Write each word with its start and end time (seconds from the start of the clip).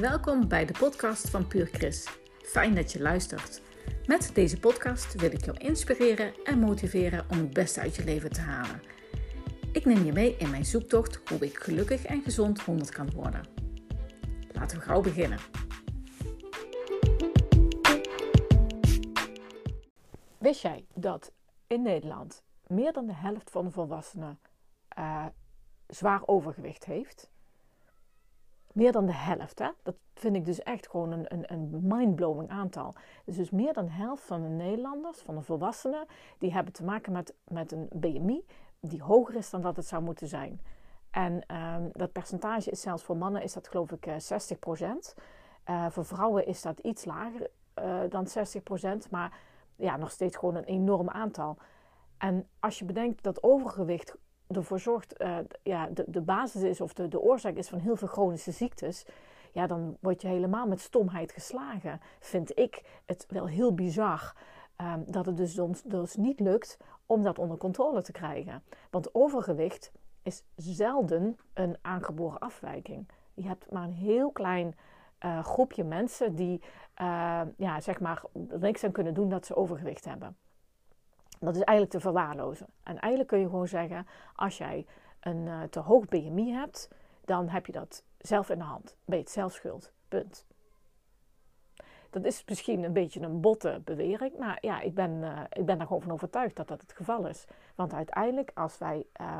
Welkom 0.00 0.48
bij 0.48 0.66
de 0.66 0.72
podcast 0.78 1.30
van 1.30 1.46
Puur 1.46 1.66
Chris. 1.66 2.08
Fijn 2.42 2.74
dat 2.74 2.92
je 2.92 3.00
luistert. 3.00 3.62
Met 4.06 4.30
deze 4.34 4.58
podcast 4.58 5.14
wil 5.14 5.32
ik 5.32 5.44
jou 5.44 5.58
inspireren 5.58 6.44
en 6.44 6.58
motiveren 6.58 7.26
om 7.30 7.38
het 7.38 7.52
beste 7.52 7.80
uit 7.80 7.96
je 7.96 8.04
leven 8.04 8.30
te 8.30 8.40
halen. 8.40 8.82
Ik 9.72 9.84
neem 9.84 10.04
je 10.04 10.12
mee 10.12 10.36
in 10.36 10.50
mijn 10.50 10.64
zoektocht 10.64 11.28
hoe 11.28 11.38
ik 11.38 11.58
gelukkig 11.58 12.04
en 12.04 12.22
gezond 12.22 12.60
100 12.60 12.90
kan 12.90 13.10
worden. 13.10 13.46
Laten 14.52 14.78
we 14.78 14.84
gauw 14.84 15.00
beginnen. 15.00 15.38
Wist 20.38 20.62
jij 20.62 20.86
dat 20.94 21.32
in 21.66 21.82
Nederland 21.82 22.42
meer 22.66 22.92
dan 22.92 23.06
de 23.06 23.14
helft 23.14 23.50
van 23.50 23.64
de 23.64 23.70
volwassenen 23.70 24.38
uh, 24.98 25.26
zwaar 25.86 26.22
overgewicht 26.26 26.84
heeft? 26.84 27.30
Meer 28.78 28.92
dan 28.92 29.06
de 29.06 29.14
helft, 29.14 29.58
hè? 29.58 29.70
Dat 29.82 29.94
vind 30.14 30.36
ik 30.36 30.44
dus 30.44 30.62
echt 30.62 30.88
gewoon 30.88 31.12
een, 31.12 31.24
een, 31.28 31.52
een 31.52 31.78
mindblowing 31.82 32.50
aantal. 32.50 32.94
Dus, 33.24 33.36
dus 33.36 33.50
meer 33.50 33.72
dan 33.72 33.84
de 33.84 33.92
helft 33.92 34.22
van 34.22 34.42
de 34.42 34.48
Nederlanders, 34.48 35.18
van 35.18 35.34
de 35.34 35.42
volwassenen, 35.42 36.06
die 36.38 36.52
hebben 36.52 36.72
te 36.72 36.84
maken 36.84 37.12
met, 37.12 37.34
met 37.44 37.72
een 37.72 37.88
BMI 37.92 38.44
die 38.80 39.02
hoger 39.02 39.34
is 39.34 39.50
dan 39.50 39.60
dat 39.60 39.76
het 39.76 39.86
zou 39.86 40.02
moeten 40.02 40.28
zijn. 40.28 40.60
En 41.10 41.56
um, 41.56 41.90
dat 41.92 42.12
percentage 42.12 42.70
is 42.70 42.80
zelfs 42.80 43.02
voor 43.02 43.16
mannen 43.16 43.42
is 43.42 43.52
dat 43.52 43.68
geloof 43.68 43.92
ik 43.92 44.14
60 44.18 44.50
eh, 44.50 44.58
procent. 44.58 45.14
Uh, 45.70 45.86
voor 45.90 46.04
vrouwen 46.04 46.46
is 46.46 46.62
dat 46.62 46.78
iets 46.78 47.04
lager 47.04 47.50
uh, 47.82 48.00
dan 48.08 48.26
60 48.26 48.62
procent, 48.62 49.10
maar 49.10 49.38
ja, 49.76 49.96
nog 49.96 50.10
steeds 50.10 50.36
gewoon 50.36 50.54
een 50.54 50.64
enorm 50.64 51.10
aantal. 51.10 51.56
En 52.18 52.48
als 52.60 52.78
je 52.78 52.84
bedenkt 52.84 53.22
dat 53.22 53.42
overgewicht 53.42 54.16
ervoor 54.48 54.80
zorgt, 54.80 55.20
uh, 55.20 55.38
ja, 55.62 55.86
de, 55.86 56.04
de 56.06 56.20
basis 56.20 56.62
is 56.62 56.80
of 56.80 56.92
de, 56.92 57.08
de 57.08 57.20
oorzaak 57.20 57.54
is 57.54 57.68
van 57.68 57.78
heel 57.78 57.96
veel 57.96 58.08
chronische 58.08 58.52
ziektes, 58.52 59.06
ja, 59.52 59.66
dan 59.66 59.96
word 60.00 60.22
je 60.22 60.28
helemaal 60.28 60.66
met 60.66 60.80
stomheid 60.80 61.32
geslagen. 61.32 62.00
Vind 62.18 62.58
ik 62.58 63.00
het 63.06 63.26
wel 63.28 63.46
heel 63.46 63.74
bizar 63.74 64.34
um, 64.76 65.04
dat 65.06 65.26
het 65.26 65.36
dus 65.36 65.60
dus 65.84 66.16
niet 66.16 66.40
lukt 66.40 66.76
om 67.06 67.22
dat 67.22 67.38
onder 67.38 67.56
controle 67.56 68.02
te 68.02 68.12
krijgen. 68.12 68.62
Want 68.90 69.14
overgewicht 69.14 69.92
is 70.22 70.42
zelden 70.56 71.38
een 71.54 71.76
aangeboren 71.82 72.38
afwijking. 72.38 73.08
Je 73.34 73.46
hebt 73.46 73.70
maar 73.70 73.82
een 73.82 73.92
heel 73.92 74.30
klein 74.30 74.76
uh, 75.24 75.44
groepje 75.44 75.84
mensen 75.84 76.34
die 76.34 76.62
uh, 77.00 77.40
ja, 77.56 77.80
zeg 77.80 78.00
maar 78.00 78.22
niks 78.60 78.84
aan 78.84 78.92
kunnen 78.92 79.14
doen 79.14 79.28
dat 79.28 79.46
ze 79.46 79.56
overgewicht 79.56 80.04
hebben. 80.04 80.36
Dat 81.40 81.54
is 81.54 81.62
eigenlijk 81.62 81.90
te 81.90 82.00
verwaarlozen. 82.00 82.66
En 82.82 82.98
eigenlijk 82.98 83.28
kun 83.28 83.38
je 83.38 83.48
gewoon 83.48 83.68
zeggen, 83.68 84.06
als 84.34 84.58
jij 84.58 84.86
een 85.20 85.46
uh, 85.46 85.62
te 85.62 85.80
hoog 85.80 86.08
BMI 86.08 86.52
hebt, 86.52 86.88
dan 87.24 87.48
heb 87.48 87.66
je 87.66 87.72
dat 87.72 88.04
zelf 88.18 88.50
in 88.50 88.58
de 88.58 88.64
hand. 88.64 88.96
Ben 89.04 89.16
je 89.16 89.22
het 89.22 89.32
zelf 89.32 89.52
schuld. 89.52 89.92
Punt. 90.08 90.46
Dat 92.10 92.24
is 92.24 92.44
misschien 92.46 92.82
een 92.82 92.92
beetje 92.92 93.20
een 93.20 93.40
botte 93.40 93.80
bewering, 93.84 94.38
maar 94.38 94.58
ja, 94.60 94.80
ik 94.80 94.94
ben, 94.94 95.10
uh, 95.10 95.40
ik 95.52 95.66
ben 95.66 95.78
daar 95.78 95.86
gewoon 95.86 96.02
van 96.02 96.12
overtuigd 96.12 96.56
dat 96.56 96.68
dat 96.68 96.80
het 96.80 96.92
geval 96.92 97.26
is. 97.26 97.44
Want 97.74 97.94
uiteindelijk, 97.94 98.50
als 98.54 98.78
wij 98.78 99.06
uh, 99.20 99.38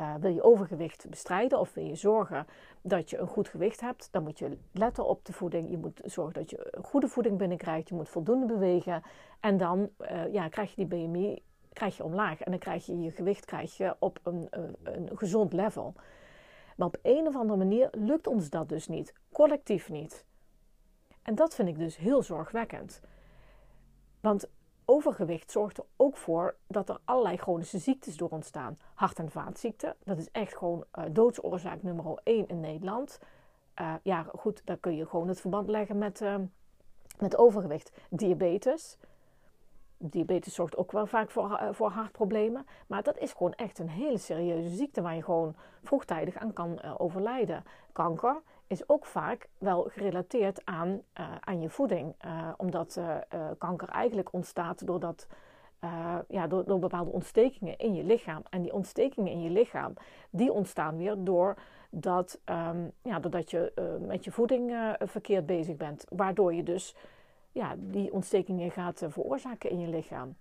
uh, 0.00 0.14
wil 0.20 0.30
je 0.30 0.42
overgewicht 0.42 1.06
bestrijden 1.10 1.58
of 1.58 1.74
wil 1.74 1.84
je 1.84 1.94
zorgen 1.94 2.46
dat 2.82 3.10
je 3.10 3.18
een 3.18 3.26
goed 3.26 3.48
gewicht 3.48 3.80
hebt, 3.80 4.08
dan 4.10 4.22
moet 4.22 4.38
je 4.38 4.58
letten 4.72 5.06
op 5.06 5.24
de 5.24 5.32
voeding. 5.32 5.70
Je 5.70 5.78
moet 5.78 6.00
zorgen 6.04 6.34
dat 6.34 6.50
je 6.50 6.68
een 6.70 6.84
goede 6.84 7.08
voeding 7.08 7.38
binnenkrijgt. 7.38 7.88
Je 7.88 7.94
moet 7.94 8.08
voldoende 8.08 8.46
bewegen. 8.46 9.02
En 9.40 9.56
dan 9.56 9.90
uh, 10.00 10.32
ja, 10.32 10.48
krijg 10.48 10.74
je 10.74 10.86
die 10.86 10.86
BMI 10.86 11.42
krijg 11.72 11.96
je 11.96 12.04
omlaag. 12.04 12.40
En 12.40 12.50
dan 12.50 12.60
krijg 12.60 12.86
je 12.86 13.00
je 13.00 13.10
gewicht 13.10 13.44
krijg 13.44 13.76
je 13.76 13.96
op 13.98 14.18
een, 14.22 14.48
een 14.82 15.10
gezond 15.14 15.52
level. 15.52 15.94
Maar 16.76 16.86
op 16.86 16.98
een 17.02 17.26
of 17.26 17.36
andere 17.36 17.58
manier 17.58 17.88
lukt 17.92 18.26
ons 18.26 18.50
dat 18.50 18.68
dus 18.68 18.88
niet. 18.88 19.14
Collectief 19.32 19.90
niet. 19.90 20.24
En 21.22 21.34
dat 21.34 21.54
vind 21.54 21.68
ik 21.68 21.78
dus 21.78 21.96
heel 21.96 22.22
zorgwekkend. 22.22 23.00
Want 24.20 24.48
overgewicht 24.88 25.50
zorgt 25.50 25.78
er 25.78 25.84
ook 25.96 26.16
voor 26.16 26.56
dat 26.66 26.88
er 26.88 26.98
allerlei 27.04 27.36
chronische 27.36 27.78
ziektes 27.78 28.16
door 28.16 28.28
ontstaan. 28.28 28.78
Hart- 28.94 29.18
en 29.18 29.30
vaatziekten, 29.30 29.94
dat 30.04 30.18
is 30.18 30.30
echt 30.30 30.56
gewoon 30.56 30.84
uh, 30.98 31.04
doodsoorzaak 31.10 31.82
nummer 31.82 32.20
1 32.22 32.48
in 32.48 32.60
Nederland. 32.60 33.18
Uh, 33.80 33.94
ja, 34.02 34.26
goed, 34.34 34.62
daar 34.64 34.76
kun 34.76 34.96
je 34.96 35.06
gewoon 35.06 35.28
het 35.28 35.40
verband 35.40 35.68
leggen 35.68 35.98
met, 35.98 36.20
uh, 36.20 36.34
met 37.18 37.36
overgewicht. 37.36 37.92
Diabetes. 38.10 38.98
Diabetes 39.96 40.54
zorgt 40.54 40.76
ook 40.76 40.92
wel 40.92 41.06
vaak 41.06 41.30
voor, 41.30 41.60
voor 41.72 41.90
hartproblemen. 41.90 42.66
Maar 42.86 43.02
dat 43.02 43.18
is 43.18 43.32
gewoon 43.32 43.54
echt 43.54 43.78
een 43.78 43.88
hele 43.88 44.18
serieuze 44.18 44.76
ziekte 44.76 45.02
waar 45.02 45.14
je 45.14 45.22
gewoon 45.22 45.54
vroegtijdig 45.82 46.36
aan 46.36 46.52
kan 46.52 46.98
overlijden. 46.98 47.64
Kanker 47.92 48.42
is 48.68 48.88
ook 48.88 49.06
vaak 49.06 49.48
wel 49.58 49.82
gerelateerd 49.82 50.64
aan, 50.64 50.88
uh, 50.88 51.34
aan 51.40 51.60
je 51.60 51.68
voeding. 51.68 52.14
Uh, 52.24 52.48
omdat 52.56 52.96
uh, 52.98 53.16
kanker 53.58 53.88
eigenlijk 53.88 54.32
ontstaat 54.32 54.86
doordat, 54.86 55.26
ja, 56.28 56.46
door, 56.46 56.64
door 56.64 56.78
bepaalde 56.78 57.10
ontstekingen 57.10 57.78
in 57.78 57.94
je 57.94 58.04
lichaam. 58.04 58.42
En 58.50 58.62
die 58.62 58.72
ontstekingen 58.72 59.32
in 59.32 59.42
je 59.42 59.50
lichaam, 59.50 59.92
die 60.30 60.52
ontstaan 60.52 60.96
weer 60.96 61.24
doordat, 61.24 62.40
um, 62.44 62.92
ja, 63.02 63.18
doordat 63.18 63.50
je 63.50 63.72
met 64.06 64.24
je 64.24 64.30
voeding 64.30 64.94
verkeerd 64.98 65.46
bezig 65.46 65.76
bent. 65.76 66.04
Waardoor 66.08 66.54
je 66.54 66.62
dus 66.62 66.94
ja, 67.52 67.74
die 67.78 68.12
ontstekingen 68.12 68.70
gaat 68.70 69.06
veroorzaken 69.08 69.70
in 69.70 69.80
je 69.80 69.88
lichaam. 69.88 70.36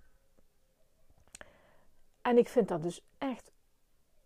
En 2.22 2.38
ik 2.38 2.48
vind 2.48 2.68
dat 2.68 2.82
dus 2.82 3.06
echt, 3.18 3.52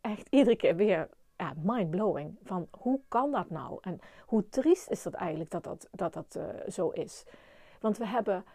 echt 0.01 0.27
iedere 0.29 0.55
keer 0.55 0.75
weer 0.75 1.09
ja, 1.41 1.53
mind-blowing. 1.61 2.37
Van 2.43 2.67
hoe 2.71 2.99
kan 3.07 3.31
dat 3.31 3.49
nou? 3.49 3.77
En 3.81 3.99
hoe 4.25 4.49
triest 4.49 4.89
is 4.89 5.03
dat 5.03 5.13
eigenlijk 5.13 5.51
dat 5.51 5.63
dat, 5.63 5.87
dat, 5.91 6.13
dat 6.13 6.35
uh, 6.37 6.43
zo 6.69 6.89
is? 6.89 7.25
Want 7.79 7.97
we 7.97 8.07
hebben, 8.07 8.45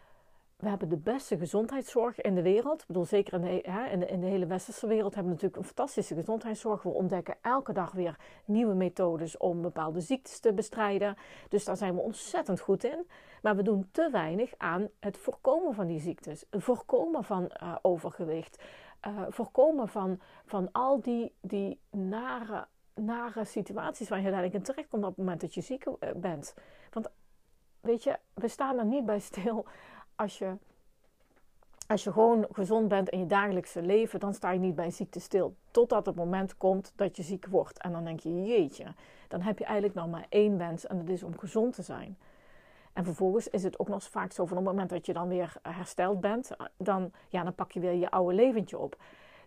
we 0.57 0.69
hebben 0.69 0.89
de 0.89 0.97
beste 0.97 1.37
gezondheidszorg 1.37 2.21
in 2.21 2.35
de 2.35 2.41
wereld. 2.41 2.81
Ik 2.81 2.87
bedoel, 2.87 3.05
zeker 3.05 3.33
in 3.33 3.41
de, 3.41 3.69
hè, 3.69 3.85
in 3.85 4.19
de, 4.19 4.27
hele 4.27 4.45
westerse 4.45 4.87
wereld 4.87 5.15
hebben 5.15 5.33
we 5.33 5.41
natuurlijk 5.41 5.61
een 5.61 5.75
fantastische 5.75 6.15
gezondheidszorg. 6.15 6.83
We 6.83 6.89
ontdekken 6.89 7.35
elke 7.41 7.73
dag 7.73 7.91
weer 7.91 8.19
nieuwe 8.45 8.73
methodes 8.73 9.37
om 9.37 9.61
bepaalde 9.61 10.01
ziektes 10.01 10.39
te 10.39 10.53
bestrijden. 10.53 11.17
Dus 11.49 11.65
daar 11.65 11.77
zijn 11.77 11.95
we 11.95 12.01
ontzettend 12.01 12.59
goed 12.59 12.83
in. 12.83 13.07
Maar 13.41 13.55
we 13.55 13.63
doen 13.63 13.89
te 13.91 14.09
weinig 14.11 14.53
aan 14.57 14.87
het 14.99 15.17
voorkomen 15.17 15.73
van 15.73 15.87
die 15.87 15.99
ziektes. 15.99 16.45
Het 16.49 16.63
voorkomen 16.63 17.23
van 17.23 17.51
uh, 17.63 17.75
overgewicht. 17.81 18.63
Uh, 19.07 19.21
voorkomen 19.29 19.87
van, 19.87 20.19
van 20.45 20.69
al 20.71 21.01
die, 21.01 21.33
die 21.41 21.79
nare 21.89 22.67
nare 22.97 23.45
situaties 23.45 24.09
waar 24.09 24.17
je 24.17 24.23
uiteindelijk 24.23 24.67
in 24.67 24.73
terecht 24.73 24.89
komt 24.89 25.03
op 25.03 25.09
het 25.09 25.17
moment 25.17 25.41
dat 25.41 25.53
je 25.53 25.61
ziek 25.61 25.85
eh, 25.85 26.09
bent. 26.15 26.53
Want 26.91 27.09
weet 27.79 28.03
je, 28.03 28.17
we 28.33 28.47
staan 28.47 28.77
er 28.77 28.85
niet 28.85 29.05
bij 29.05 29.19
stil 29.19 29.65
als 30.15 30.37
je, 30.37 30.55
als 31.87 32.03
je 32.03 32.11
gewoon 32.11 32.47
gezond 32.51 32.87
bent 32.87 33.09
in 33.09 33.19
je 33.19 33.25
dagelijkse 33.25 33.81
leven, 33.81 34.19
dan 34.19 34.33
sta 34.33 34.51
je 34.51 34.59
niet 34.59 34.75
bij 34.75 34.91
ziekte 34.91 35.19
stil. 35.19 35.55
Totdat 35.71 36.05
het 36.05 36.15
moment 36.15 36.57
komt 36.57 36.93
dat 36.95 37.17
je 37.17 37.23
ziek 37.23 37.45
wordt. 37.45 37.81
En 37.81 37.91
dan 37.91 38.03
denk 38.03 38.19
je, 38.19 38.45
jeetje, 38.45 38.85
dan 39.27 39.41
heb 39.41 39.59
je 39.59 39.65
eigenlijk 39.65 39.95
nog 39.95 40.07
maar 40.07 40.25
één 40.29 40.57
wens 40.57 40.87
en 40.87 40.97
dat 40.97 41.09
is 41.09 41.23
om 41.23 41.37
gezond 41.39 41.73
te 41.73 41.81
zijn. 41.81 42.17
En 42.93 43.03
vervolgens 43.03 43.47
is 43.47 43.63
het 43.63 43.79
ook 43.79 43.87
nog 43.87 44.03
vaak 44.03 44.31
zo 44.31 44.45
van 44.45 44.57
op 44.57 44.63
het 44.63 44.73
moment 44.73 44.89
dat 44.89 45.05
je 45.05 45.13
dan 45.13 45.27
weer 45.27 45.53
hersteld 45.61 46.21
bent, 46.21 46.49
dan, 46.77 47.11
ja, 47.29 47.43
dan 47.43 47.55
pak 47.55 47.71
je 47.71 47.79
weer 47.79 47.93
je 47.93 48.11
oude 48.11 48.35
leventje 48.35 48.77
op. 48.77 48.97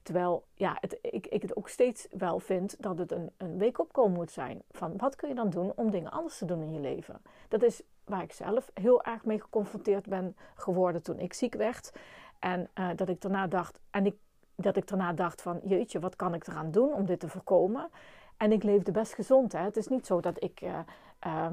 Terwijl 0.03 0.45
ja, 0.55 0.77
het, 0.81 0.99
ik, 1.03 1.27
ik 1.27 1.43
het 1.43 1.57
ook 1.57 1.69
steeds 1.69 2.07
wel 2.11 2.39
vind 2.39 2.77
dat 2.79 2.99
het 2.99 3.13
een, 3.13 3.31
een 3.37 3.59
week-opkomen 3.59 4.13
moet 4.13 4.31
zijn. 4.31 4.63
Van 4.71 4.97
wat 4.97 5.17
kun 5.17 5.29
je 5.29 5.35
dan 5.35 5.51
doen 5.51 5.73
om 5.77 5.91
dingen 5.91 6.11
anders 6.11 6.39
te 6.39 6.45
doen 6.45 6.63
in 6.63 6.73
je 6.73 6.81
leven? 6.81 7.21
Dat 7.49 7.63
is 7.63 7.83
waar 8.05 8.23
ik 8.23 8.33
zelf 8.33 8.71
heel 8.75 9.03
erg 9.03 9.25
mee 9.25 9.41
geconfronteerd 9.41 10.07
ben 10.07 10.37
geworden 10.55 11.03
toen 11.03 11.19
ik 11.19 11.33
ziek 11.33 11.55
werd. 11.55 11.93
En 12.39 12.69
uh, 12.75 12.89
dat 12.97 13.09
ik 13.09 13.21
daarna 13.21 13.47
dacht, 13.47 13.79
en 13.91 14.07
ik, 14.07 14.17
dat 14.55 14.77
ik 14.77 14.89
daarna 14.89 15.13
dacht 15.13 15.43
van 15.43 15.61
jeetje, 15.65 16.01
wat 16.01 16.17
kan 16.17 16.35
ik 16.35 16.47
eraan 16.47 16.71
doen 16.71 16.93
om 16.93 17.07
dit 17.07 17.21
te 17.21 17.29
voorkomen? 17.29 17.91
En 18.37 18.53
ik 18.53 18.63
leefde 18.63 18.93
best 18.93 19.15
gezond. 19.15 19.53
Hè? 19.53 19.61
Het 19.61 19.77
is 19.77 19.89
niet 19.89 20.07
zo 20.07 20.21
dat 20.21 20.43
ik 20.43 20.61
uh, 20.61 20.79
uh, 21.27 21.47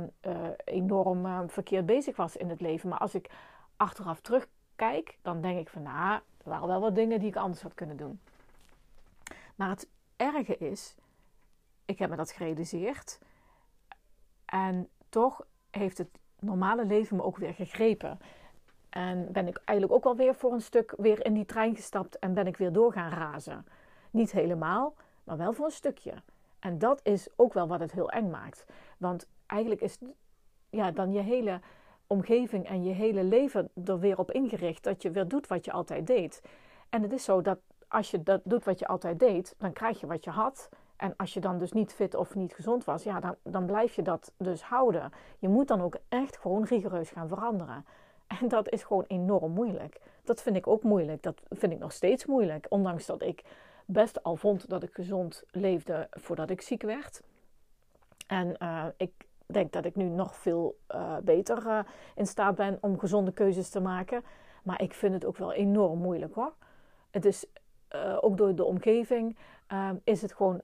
enorm 0.63 1.49
verkeerd 1.49 1.85
bezig 1.85 2.15
was 2.15 2.37
in 2.37 2.49
het 2.49 2.61
leven. 2.61 2.89
Maar 2.89 2.99
als 2.99 3.15
ik 3.15 3.29
achteraf 3.77 4.21
terugkijk, 4.21 5.17
dan 5.21 5.41
denk 5.41 5.59
ik 5.59 5.69
van 5.69 5.81
nou, 5.81 6.19
er 6.37 6.49
waren 6.49 6.67
wel 6.67 6.79
wat 6.81 6.95
dingen 6.95 7.19
die 7.19 7.27
ik 7.27 7.35
anders 7.35 7.61
had 7.61 7.73
kunnen 7.73 7.97
doen. 7.97 8.19
Maar 9.57 9.69
het 9.69 9.89
erge 10.15 10.57
is, 10.57 10.95
ik 11.85 11.99
heb 11.99 12.09
me 12.09 12.15
dat 12.15 12.31
gerealiseerd. 12.31 13.19
En 14.45 14.89
toch 15.09 15.45
heeft 15.69 15.97
het 15.97 16.09
normale 16.39 16.85
leven 16.85 17.15
me 17.15 17.23
ook 17.23 17.37
weer 17.37 17.53
gegrepen. 17.53 18.19
En 18.89 19.31
ben 19.31 19.47
ik 19.47 19.61
eigenlijk 19.65 19.97
ook 19.97 20.11
alweer 20.11 20.35
voor 20.35 20.53
een 20.53 20.61
stuk 20.61 20.93
weer 20.97 21.25
in 21.25 21.33
die 21.33 21.45
trein 21.45 21.75
gestapt 21.75 22.19
en 22.19 22.33
ben 22.33 22.47
ik 22.47 22.57
weer 22.57 22.71
door 22.71 22.91
gaan 22.93 23.11
razen. 23.11 23.65
Niet 24.11 24.31
helemaal, 24.31 24.93
maar 25.23 25.37
wel 25.37 25.53
voor 25.53 25.65
een 25.65 25.71
stukje. 25.71 26.13
En 26.59 26.77
dat 26.77 26.99
is 27.03 27.27
ook 27.35 27.53
wel 27.53 27.67
wat 27.67 27.79
het 27.79 27.91
heel 27.91 28.09
eng 28.09 28.29
maakt. 28.29 28.65
Want 28.97 29.27
eigenlijk 29.45 29.81
is 29.81 29.97
ja, 30.69 30.91
dan 30.91 31.11
je 31.11 31.19
hele 31.19 31.59
omgeving 32.07 32.67
en 32.67 32.83
je 32.83 32.93
hele 32.93 33.23
leven 33.23 33.69
er 33.85 33.99
weer 33.99 34.17
op 34.17 34.31
ingericht 34.31 34.83
dat 34.83 35.01
je 35.01 35.11
weer 35.11 35.27
doet 35.27 35.47
wat 35.47 35.65
je 35.65 35.71
altijd 35.71 36.07
deed. 36.07 36.41
En 36.89 37.01
het 37.01 37.13
is 37.13 37.23
zo 37.23 37.41
dat 37.41 37.59
als 37.87 38.11
je 38.11 38.23
dat 38.23 38.41
doet 38.43 38.63
wat 38.63 38.79
je 38.79 38.87
altijd 38.87 39.19
deed, 39.19 39.55
dan 39.57 39.73
krijg 39.73 39.99
je 39.99 40.07
wat 40.07 40.23
je 40.23 40.29
had. 40.29 40.69
En 40.95 41.13
als 41.17 41.33
je 41.33 41.39
dan 41.39 41.57
dus 41.57 41.71
niet 41.71 41.93
fit 41.93 42.15
of 42.15 42.35
niet 42.35 42.53
gezond 42.53 42.83
was, 42.83 43.03
ja, 43.03 43.19
dan, 43.19 43.35
dan 43.43 43.65
blijf 43.65 43.93
je 43.93 44.01
dat 44.01 44.31
dus 44.37 44.61
houden. 44.61 45.11
Je 45.39 45.49
moet 45.49 45.67
dan 45.67 45.81
ook 45.81 45.97
echt 46.09 46.37
gewoon 46.37 46.63
rigoureus 46.63 47.09
gaan 47.09 47.27
veranderen. 47.27 47.85
En 48.41 48.47
dat 48.47 48.69
is 48.69 48.83
gewoon 48.83 49.05
enorm 49.07 49.51
moeilijk. 49.51 50.01
Dat 50.23 50.41
vind 50.41 50.55
ik 50.55 50.67
ook 50.67 50.83
moeilijk. 50.83 51.23
Dat 51.23 51.41
vind 51.49 51.71
ik 51.71 51.79
nog 51.79 51.91
steeds 51.91 52.25
moeilijk. 52.25 52.65
Ondanks 52.69 53.05
dat 53.05 53.21
ik 53.21 53.43
best 53.85 54.23
al 54.23 54.35
vond 54.35 54.69
dat 54.69 54.83
ik 54.83 54.93
gezond 54.93 55.43
leefde 55.51 56.07
voordat 56.11 56.49
ik 56.49 56.61
ziek 56.61 56.81
werd. 56.81 57.21
En 58.27 58.55
uh, 58.59 58.85
ik 58.97 59.11
denk 59.45 59.71
dat 59.71 59.85
ik 59.85 59.95
nu 59.95 60.03
nog 60.03 60.35
veel 60.35 60.77
uh, 60.95 61.17
beter 61.17 61.65
uh, 61.65 61.79
in 62.15 62.27
staat 62.27 62.55
ben 62.55 62.77
om 62.81 62.99
gezonde 62.99 63.31
keuzes 63.31 63.69
te 63.69 63.79
maken. 63.79 64.23
Maar 64.63 64.81
ik 64.81 64.93
vind 64.93 65.13
het 65.13 65.25
ook 65.25 65.37
wel 65.37 65.53
enorm 65.53 65.99
moeilijk 65.99 66.33
hoor. 66.33 66.53
Het 67.11 67.25
is 67.25 67.45
ook 68.21 68.37
door 68.37 68.55
de 68.55 68.63
omgeving 68.63 69.37
is 70.03 70.21
het 70.21 70.33
gewoon 70.33 70.61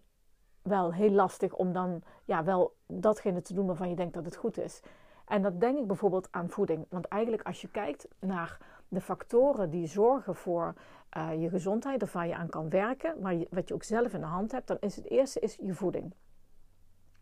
wel 0.61 0.93
heel 0.93 1.11
lastig 1.11 1.53
om 1.53 1.73
dan 1.73 2.03
ja, 2.25 2.43
wel 2.43 2.75
datgene 2.87 3.41
te 3.41 3.53
doen 3.53 3.65
waarvan 3.65 3.89
je 3.89 3.95
denkt 3.95 4.13
dat 4.13 4.25
het 4.25 4.35
goed 4.35 4.57
is. 4.57 4.81
En 5.25 5.41
dat 5.41 5.59
denk 5.59 5.77
ik 5.77 5.87
bijvoorbeeld 5.87 6.27
aan 6.31 6.49
voeding. 6.49 6.85
Want 6.89 7.05
eigenlijk 7.05 7.43
als 7.43 7.61
je 7.61 7.67
kijkt 7.67 8.07
naar 8.19 8.57
de 8.87 9.01
factoren 9.01 9.69
die 9.69 9.87
zorgen 9.87 10.35
voor 10.35 10.73
uh, 11.17 11.41
je 11.41 11.49
gezondheid, 11.49 12.03
of 12.03 12.13
waar 12.13 12.27
je 12.27 12.35
aan 12.35 12.49
kan 12.49 12.69
werken, 12.69 13.21
maar 13.21 13.35
wat 13.49 13.67
je 13.67 13.73
ook 13.73 13.83
zelf 13.83 14.13
in 14.13 14.19
de 14.19 14.25
hand 14.25 14.51
hebt, 14.51 14.67
dan 14.67 14.77
is 14.79 14.95
het 14.95 15.09
eerste 15.09 15.39
is 15.39 15.57
je 15.61 15.73
voeding. 15.73 16.13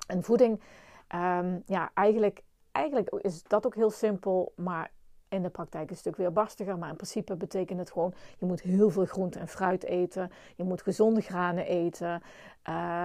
En 0.07 0.23
voeding, 0.23 0.61
um, 1.15 1.61
ja, 1.65 1.91
eigenlijk, 1.93 2.43
eigenlijk 2.71 3.09
is 3.09 3.43
dat 3.43 3.65
ook 3.65 3.75
heel 3.75 3.89
simpel, 3.89 4.53
maar 4.55 4.91
in 5.31 5.41
de 5.41 5.49
praktijk 5.49 5.91
is 5.91 5.97
het 5.97 6.05
natuurlijk 6.05 6.33
weer 6.35 6.43
barstiger. 6.43 6.77
Maar 6.77 6.89
in 6.89 6.95
principe 6.95 7.35
betekent 7.35 7.79
het 7.79 7.91
gewoon: 7.91 8.13
je 8.37 8.45
moet 8.45 8.61
heel 8.61 8.89
veel 8.89 9.05
groente 9.05 9.39
en 9.39 9.47
fruit 9.47 9.83
eten. 9.83 10.31
Je 10.55 10.63
moet 10.63 10.81
gezonde 10.81 11.21
granen 11.21 11.65
eten. 11.65 12.21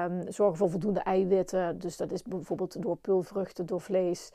Um, 0.05 0.33
zorg 0.33 0.57
voor 0.57 0.71
voldoende 0.71 1.01
eiwitten. 1.01 1.79
Dus 1.79 1.97
dat 1.97 2.13
is 2.13 2.23
bijvoorbeeld 2.23 2.83
door 2.83 2.97
pulvruchten, 2.97 3.67
door 3.67 3.81
vlees. 3.81 4.31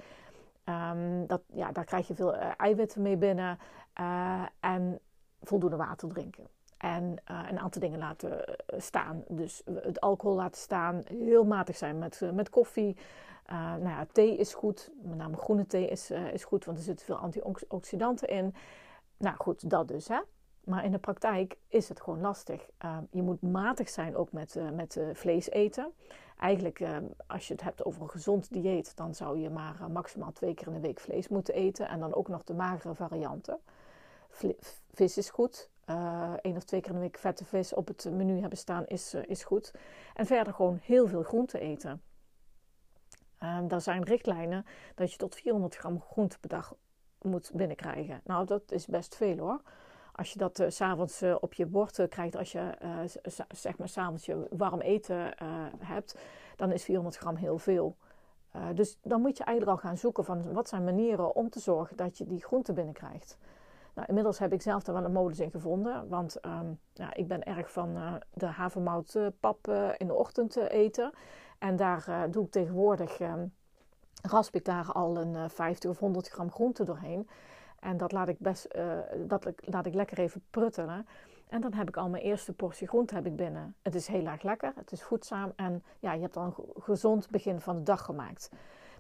Um, 0.66 1.28
dat, 1.28 1.42
ja, 1.54 1.72
daar 1.72 1.86
krijg 1.86 2.08
je 2.08 2.16
veel 2.16 2.36
uh, 2.36 2.52
eiwitten 2.58 3.02
mee 3.02 3.18
binnen. 3.18 3.60
Uh, 4.00 4.42
en 4.60 5.00
voldoende 5.42 5.76
water 5.76 6.10
drinken. 6.10 6.48
En 6.78 7.16
uh, 7.32 7.40
een 7.50 7.60
aantal 7.60 7.82
dingen 7.82 8.00
laten 8.00 8.44
staan. 8.78 9.24
Dus 9.28 9.62
het 9.66 10.02
alcohol 10.02 10.36
laten 10.36 10.62
staan. 10.62 11.02
Heel 11.08 11.44
matig 11.44 11.78
zijn 11.78 11.98
met, 11.98 12.22
met 12.34 12.50
koffie. 12.50 12.98
Uh, 13.52 13.58
nou 13.58 13.90
ja, 13.90 14.06
thee 14.12 14.38
is 14.38 14.54
goed. 14.54 14.92
Met 15.02 15.18
name 15.18 15.38
groene 15.38 15.68
thee 15.68 15.88
is, 15.88 16.12
uh, 16.12 16.34
is 16.34 16.44
goed, 16.44 16.66
want 16.66 16.78
er 16.78 16.84
zitten 16.84 17.06
veel 17.06 17.16
antioxidanten 17.16 18.28
in. 18.28 18.56
Nou 19.18 19.36
goed, 19.38 19.70
dat 19.70 19.88
dus. 19.88 20.08
Hè? 20.08 20.20
Maar 20.64 20.86
in 20.86 20.92
de 20.92 20.98
praktijk 20.98 21.58
is 21.68 21.90
het 21.90 22.02
gewoon 22.02 22.22
lastig. 22.22 22.70
Uh, 22.86 22.98
je 23.12 23.22
moet 23.22 23.42
matig 23.42 23.90
zijn 23.90 24.16
ook 24.16 24.32
met, 24.32 24.60
met 24.74 25.00
vlees 25.14 25.50
eten. 25.50 25.92
Eigenlijk, 26.38 26.84
als 27.28 27.48
je 27.48 27.54
het 27.54 27.64
hebt 27.64 27.86
over 27.86 28.02
een 28.02 28.10
gezond 28.10 28.54
dieet, 28.54 28.96
dan 28.96 29.16
zou 29.16 29.40
je 29.40 29.50
maar 29.50 29.92
maximaal 29.92 30.32
twee 30.32 30.54
keer 30.54 30.68
in 30.68 30.74
de 30.74 30.80
week 30.80 31.00
vlees 31.00 31.28
moeten 31.28 31.54
eten. 31.54 31.88
En 31.88 32.00
dan 32.00 32.14
ook 32.14 32.28
nog 32.28 32.44
de 32.44 32.54
magere 32.54 32.96
varianten. 32.96 33.60
vis 34.92 35.18
is 35.18 35.30
goed. 35.30 35.70
Eén 36.42 36.56
of 36.56 36.64
twee 36.64 36.82
keer 36.82 36.90
in 36.90 36.96
de 36.96 37.02
week 37.02 37.18
vette 37.18 37.46
vis 37.46 37.74
op 37.74 37.88
het 37.88 38.10
menu 38.12 38.40
hebben 38.40 38.58
staan 38.58 38.88
is, 38.88 39.14
is 39.14 39.44
goed. 39.44 39.74
En 40.14 40.26
verder 40.26 40.54
gewoon 40.54 40.80
heel 40.82 41.08
veel 41.08 41.24
groente 41.24 41.60
eten. 41.60 42.02
Um, 43.44 43.68
daar 43.68 43.82
zijn 43.82 44.04
richtlijnen 44.04 44.66
dat 44.96 45.12
je 45.12 45.18
tot 45.18 45.36
400 45.36 45.76
gram 45.76 46.02
groente 46.02 46.40
per 46.40 46.50
dag 46.50 46.76
moet 47.22 47.52
binnenkrijgen. 47.54 48.22
Nou, 48.24 48.46
dat 48.46 48.72
is 48.72 48.86
best 48.86 49.16
veel 49.16 49.38
hoor. 49.38 49.62
Als 50.12 50.34
je 50.34 50.38
dat 50.40 50.60
uh, 50.60 50.70
s'avonds 50.70 51.22
uh, 51.22 51.36
op 51.40 51.54
je 51.54 51.66
bord 51.66 51.98
uh, 51.98 52.08
krijgt, 52.08 52.36
als 52.36 52.52
je 52.52 52.72
zeg 53.50 53.78
maar 53.78 53.90
s'avonds 53.90 54.26
je 54.26 54.48
warm 54.50 54.82
eten 54.82 55.34
hebt, 55.80 56.18
dan 56.56 56.72
is 56.72 56.84
400 56.84 57.18
gram 57.18 57.36
heel 57.36 57.58
veel. 57.58 57.96
dus 58.74 58.98
dan 59.02 59.22
moet 59.22 59.38
je 59.38 59.44
eigenlijk 59.44 59.78
al 59.78 59.90
gaan 59.90 59.98
zoeken 59.98 60.26
van 60.26 60.54
wat 60.54 60.70
zijn 60.70 60.84
manieren 60.84 61.36
om 61.36 61.50
te 61.50 61.60
zorgen 61.60 61.98
dat 61.98 62.18
je 62.18 62.26
die 62.26 62.44
groente 62.44 62.74
binnenkrijgt. 62.74 63.38
Nou, 63.94 64.08
inmiddels 64.08 64.40
heb 64.40 64.54
ik 64.54 64.62
zelf 64.62 64.84
daar 64.84 64.96
wel 64.96 65.04
een 65.04 65.12
modus 65.12 65.40
in 65.40 65.52
gevonden. 65.52 66.08
Want 66.10 66.46
um, 66.46 66.80
ja, 66.94 67.14
ik 67.14 67.28
ben 67.28 67.44
erg 67.44 67.72
van 67.72 68.20
de 68.34 68.46
havermoutpap 68.46 69.68
in 69.98 70.08
de 70.08 70.14
ochtend 70.14 70.56
eten. 70.56 71.12
En 71.62 71.76
daar 71.76 72.06
uh, 72.10 72.24
doe 72.30 72.46
ik 72.46 72.52
tegenwoordig, 72.52 73.20
uh, 73.20 73.34
rasp 74.22 74.56
ik 74.56 74.66
daar 74.66 74.92
al 74.92 75.18
een 75.18 75.34
uh, 75.34 75.44
eh, 75.44 75.50
50 75.50 75.90
of 75.90 76.00
100 76.00 76.28
gram 76.28 76.52
groente 76.52 76.84
doorheen. 76.84 77.30
En 77.80 77.98
dat 77.98 78.12
laat 78.12 78.28
ik, 78.28 78.40
best, 78.40 78.66
eh, 78.66 78.98
dat 79.28 79.52
laat 79.60 79.86
ik 79.86 79.94
lekker 79.94 80.20
even 80.20 80.44
pruttelen. 80.50 81.08
En 81.48 81.62
dan 81.62 81.74
heb 81.74 81.88
ik 81.88 81.98
al 81.98 82.10
mijn 82.10 82.24
eerste 82.24 82.54
portie 82.54 82.88
groente 82.88 83.16
heb 83.16 83.26
ik 83.26 83.36
binnen. 83.36 83.76
Het 83.82 83.96
is 83.96 84.08
heel 84.08 84.26
erg 84.26 84.42
lekker, 84.42 84.74
het 84.76 84.92
is 84.92 85.04
voedzaam 85.04 85.54
en 85.56 85.84
ja, 86.00 86.14
je 86.14 86.22
hebt 86.22 86.34
dan 86.34 86.46
een 86.46 86.82
gezond 86.84 87.30
begin 87.30 87.62
van 87.62 87.78
de 87.78 87.84
dag 87.84 88.02
gemaakt. 88.02 88.50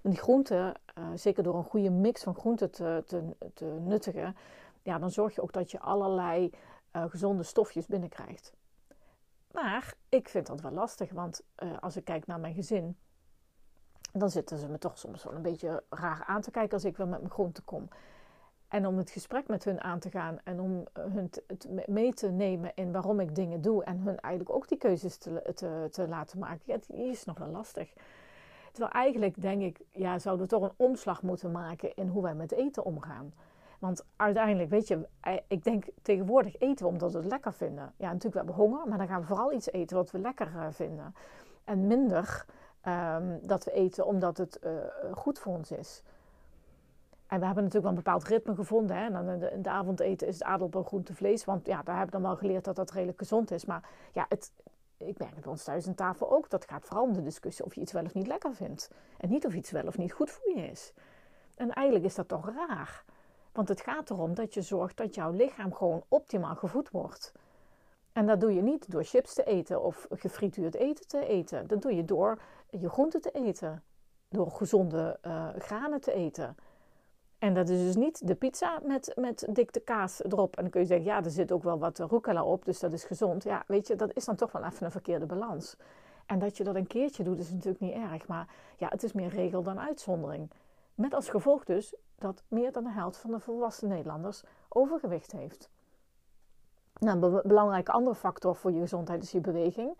Die 0.01 0.17
groenten, 0.17 0.73
zeker 1.15 1.43
door 1.43 1.55
een 1.55 1.63
goede 1.63 1.89
mix 1.89 2.23
van 2.23 2.35
groenten 2.35 2.71
te, 2.71 3.03
te, 3.05 3.35
te, 3.53 3.65
nuttigen, 3.65 4.35
ja, 4.83 4.99
dan 4.99 5.11
zorg 5.11 5.35
je 5.35 5.41
ook 5.41 5.53
dat 5.53 5.71
je 5.71 5.79
allerlei 5.79 6.51
gezonde 6.91 7.43
stofjes 7.43 7.87
binnenkrijgt. 7.87 8.53
Maar 9.51 9.93
ik 10.09 10.29
vind 10.29 10.47
dat 10.47 10.61
wel 10.61 10.71
lastig, 10.71 11.11
want 11.11 11.43
uh, 11.63 11.79
als 11.79 11.95
ik 11.95 12.03
kijk 12.03 12.27
naar 12.27 12.39
mijn 12.39 12.53
gezin, 12.53 12.97
dan 14.13 14.29
zitten 14.29 14.57
ze 14.57 14.67
me 14.67 14.77
toch 14.77 14.97
soms 14.97 15.23
wel 15.23 15.33
een 15.33 15.41
beetje 15.41 15.83
raar 15.89 16.23
aan 16.27 16.41
te 16.41 16.51
kijken 16.51 16.73
als 16.73 16.85
ik 16.85 16.97
weer 16.97 17.07
met 17.07 17.19
mijn 17.19 17.31
groente 17.31 17.61
kom. 17.61 17.87
En 18.67 18.87
om 18.87 18.97
het 18.97 19.09
gesprek 19.09 19.47
met 19.47 19.63
hun 19.63 19.81
aan 19.81 19.99
te 19.99 20.09
gaan 20.09 20.39
en 20.43 20.59
om 20.59 20.85
hun 20.93 21.29
het 21.47 21.87
mee 21.87 22.13
te 22.13 22.29
nemen 22.29 22.71
in 22.75 22.91
waarom 22.91 23.19
ik 23.19 23.35
dingen 23.35 23.61
doe 23.61 23.83
en 23.83 23.97
hun 23.97 24.19
eigenlijk 24.19 24.55
ook 24.55 24.67
die 24.67 24.77
keuzes 24.77 25.17
te, 25.17 25.51
te, 25.55 25.87
te 25.91 26.07
laten 26.07 26.39
maken, 26.39 26.61
ja, 26.65 26.77
die 26.87 27.05
is 27.05 27.25
nog 27.25 27.37
wel 27.37 27.47
lastig. 27.47 27.93
Terwijl 28.71 28.93
eigenlijk 28.93 29.41
denk 29.41 29.61
ik, 29.61 29.81
ja, 29.91 30.19
zouden 30.19 30.45
we 30.45 30.51
toch 30.51 30.63
een 30.63 30.75
omslag 30.75 31.21
moeten 31.21 31.51
maken 31.51 31.95
in 31.95 32.07
hoe 32.07 32.21
wij 32.21 32.35
met 32.35 32.51
eten 32.51 32.83
omgaan. 32.83 33.33
Want 33.81 34.05
uiteindelijk, 34.15 34.69
weet 34.69 34.87
je, 34.87 35.07
eh, 35.19 35.37
ik 35.47 35.63
denk 35.63 35.85
tegenwoordig 36.01 36.59
eten 36.59 36.85
we 36.85 36.91
omdat 36.91 37.11
we 37.11 37.17
het 37.17 37.27
lekker 37.27 37.53
vinden. 37.53 37.93
Ja, 37.97 38.05
natuurlijk, 38.05 38.33
we 38.33 38.37
hebben 38.37 38.55
honger, 38.55 38.87
maar 38.87 38.97
dan 38.97 39.07
gaan 39.07 39.21
we 39.21 39.27
vooral 39.27 39.53
iets 39.53 39.71
eten 39.71 39.97
wat 39.97 40.11
we 40.11 40.19
lekker 40.19 40.51
uh, 40.55 40.65
vinden. 40.69 41.15
En 41.63 41.87
minder 41.87 42.45
um, 42.87 43.39
dat 43.41 43.63
we 43.63 43.71
eten 43.71 44.05
omdat 44.05 44.37
het 44.37 44.59
uh, 44.63 44.71
goed 45.11 45.39
voor 45.39 45.53
ons 45.53 45.71
is. 45.71 46.03
En 47.27 47.39
we 47.39 47.45
hebben 47.45 47.63
natuurlijk 47.63 47.83
wel 47.83 47.91
een 47.91 48.03
bepaald 48.03 48.23
ritme 48.23 48.55
gevonden. 48.55 48.95
Hè? 48.97 49.05
En 49.05 49.13
dan 49.13 49.43
in 49.43 49.61
de 49.61 49.69
avondeten 49.69 50.27
is 50.27 50.33
het 50.33 50.43
aardappel, 50.43 50.83
groente, 50.83 51.15
vlees. 51.15 51.45
Want 51.45 51.65
ja, 51.65 51.83
daar 51.83 51.97
hebben 51.97 52.15
we 52.15 52.21
dan 52.21 52.29
wel 52.29 52.39
geleerd 52.39 52.63
dat 52.63 52.75
dat 52.75 52.91
redelijk 52.91 53.17
gezond 53.17 53.51
is. 53.51 53.65
Maar 53.65 53.89
ja, 54.13 54.25
het, 54.29 54.51
ik 54.97 55.17
merk 55.17 55.31
het 55.33 55.41
bij 55.41 55.51
ons 55.51 55.63
thuis 55.63 55.87
aan 55.87 55.95
tafel 55.95 56.31
ook. 56.31 56.49
Dat 56.49 56.65
gaat 56.65 56.85
vooral 56.85 57.03
om 57.03 57.13
de 57.13 57.21
discussie 57.21 57.65
of 57.65 57.75
je 57.75 57.81
iets 57.81 57.91
wel 57.91 58.03
of 58.03 58.13
niet 58.13 58.27
lekker 58.27 58.55
vindt. 58.55 58.91
En 59.17 59.29
niet 59.29 59.45
of 59.45 59.53
iets 59.53 59.71
wel 59.71 59.87
of 59.87 59.97
niet 59.97 60.13
goed 60.13 60.29
voor 60.29 60.55
je 60.55 60.67
is. 60.67 60.93
En 61.55 61.73
eigenlijk 61.73 62.05
is 62.05 62.15
dat 62.15 62.27
toch 62.27 62.49
raar. 62.55 63.03
Want 63.51 63.67
het 63.67 63.81
gaat 63.81 64.09
erom 64.09 64.33
dat 64.33 64.53
je 64.53 64.61
zorgt 64.61 64.97
dat 64.97 65.15
jouw 65.15 65.31
lichaam 65.31 65.73
gewoon 65.73 66.03
optimaal 66.07 66.55
gevoed 66.55 66.89
wordt. 66.89 67.31
En 68.13 68.27
dat 68.27 68.41
doe 68.41 68.53
je 68.53 68.61
niet 68.61 68.91
door 68.91 69.03
chips 69.03 69.33
te 69.33 69.43
eten 69.43 69.83
of 69.83 70.07
gefrituurd 70.09 70.75
eten 70.75 71.07
te 71.07 71.25
eten. 71.25 71.67
Dat 71.67 71.81
doe 71.81 71.95
je 71.95 72.05
door 72.05 72.41
je 72.69 72.89
groenten 72.89 73.21
te 73.21 73.31
eten. 73.31 73.83
Door 74.29 74.51
gezonde 74.51 75.19
uh, 75.21 75.49
granen 75.57 76.01
te 76.01 76.13
eten. 76.13 76.55
En 77.39 77.53
dat 77.53 77.69
is 77.69 77.83
dus 77.83 77.95
niet 77.95 78.27
de 78.27 78.35
pizza 78.35 78.79
met, 78.83 79.13
met 79.15 79.47
dikte 79.49 79.79
kaas 79.79 80.23
erop. 80.23 80.55
En 80.55 80.61
dan 80.61 80.71
kun 80.71 80.81
je 80.81 80.87
zeggen, 80.87 81.05
ja, 81.05 81.23
er 81.23 81.31
zit 81.31 81.51
ook 81.51 81.63
wel 81.63 81.79
wat 81.79 81.99
rucola 81.99 82.43
op, 82.43 82.65
dus 82.65 82.79
dat 82.79 82.93
is 82.93 83.03
gezond. 83.03 83.43
Ja, 83.43 83.63
weet 83.67 83.87
je, 83.87 83.95
dat 83.95 84.11
is 84.13 84.25
dan 84.25 84.35
toch 84.35 84.51
wel 84.51 84.63
even 84.63 84.85
een 84.85 84.91
verkeerde 84.91 85.25
balans. 85.25 85.75
En 86.25 86.39
dat 86.39 86.57
je 86.57 86.63
dat 86.63 86.75
een 86.75 86.87
keertje 86.87 87.23
doet, 87.23 87.39
is 87.39 87.51
natuurlijk 87.51 87.79
niet 87.79 87.93
erg. 87.93 88.27
Maar 88.27 88.47
ja, 88.77 88.87
het 88.87 89.03
is 89.03 89.13
meer 89.13 89.29
regel 89.29 89.63
dan 89.63 89.79
uitzondering. 89.79 90.51
Met 90.95 91.13
als 91.13 91.29
gevolg 91.29 91.63
dus 91.63 91.95
dat 92.21 92.43
meer 92.47 92.71
dan 92.71 92.83
de 92.83 92.91
helft 92.91 93.17
van 93.17 93.31
de 93.31 93.39
volwassen 93.39 93.89
Nederlanders 93.89 94.43
overgewicht 94.69 95.31
heeft. 95.31 95.69
Nou, 96.99 97.23
een 97.23 97.41
belangrijke 97.43 97.91
andere 97.91 98.15
factor 98.15 98.55
voor 98.55 98.71
je 98.71 98.79
gezondheid 98.79 99.23
is 99.23 99.31
je 99.31 99.41
beweging. 99.41 99.97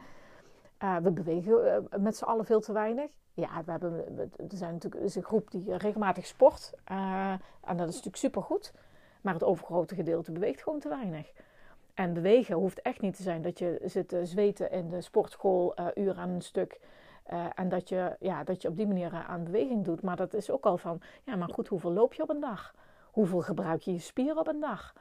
Uh, 0.84 0.98
we 0.98 1.12
bewegen 1.12 1.66
uh, 1.66 2.00
met 2.00 2.18
z'n 2.18 2.24
allen 2.24 2.46
veel 2.46 2.60
te 2.60 2.74
weinig. 2.74 3.10
Ja, 3.34 3.64
we 3.66 3.72
hebben, 3.72 4.18
er 4.18 4.58
zijn 4.58 4.74
natuurlijk 4.74 5.04
is 5.04 5.16
een 5.16 5.24
groep 5.24 5.52
die 5.52 5.78
regelmatig 5.78 6.26
sport. 6.26 6.74
Uh, 6.92 7.32
en 7.62 7.78
dat 7.78 7.88
is 7.88 7.96
natuurlijk 7.96 8.16
supergoed. 8.16 8.74
Maar 9.22 9.34
het 9.34 9.44
overgrote 9.44 9.96
gedeelte 9.96 10.32
beweegt 10.32 10.62
gewoon 10.64 10.80
te 10.80 10.90
weinig. 10.90 11.32
En 11.94 12.14
bewegen 12.14 12.56
hoeft 12.56 12.82
echt 12.82 13.02
niet 13.02 13.16
te 13.16 13.24
zijn 13.24 13.42
dat 13.42 13.60
je 13.60 13.82
zit 13.84 14.16
zweten 14.24 14.72
in 14.72 14.90
de 14.90 15.02
sportschool 15.02 15.76
uren 15.96 16.18
aan 16.18 16.30
een 16.30 16.42
stuk. 16.42 16.80
Uh, 17.30 17.46
en 17.56 17.70
dat 17.70 17.90
je, 17.90 18.16
ja, 18.20 18.44
dat 18.44 18.62
je 18.62 18.68
op 18.68 18.76
die 18.78 18.88
manier 18.88 19.14
uh, 19.14 19.30
aan 19.30 19.44
beweging 19.44 19.84
doet. 19.84 20.02
Maar 20.02 20.16
dat 20.16 20.34
is 20.34 20.50
ook 20.50 20.66
al 20.66 20.78
van, 20.78 21.02
ja, 21.24 21.36
maar 21.36 21.50
goed, 21.50 21.68
hoeveel 21.68 21.92
loop 21.92 22.14
je 22.14 22.24
op 22.24 22.30
een 22.30 22.40
dag? 22.40 22.76
Hoeveel 23.12 23.42
gebruik 23.42 23.82
je 23.82 23.92
je 23.92 24.00
spieren 24.00 24.38
op 24.38 24.48
een 24.48 24.60
dag? 24.60 24.94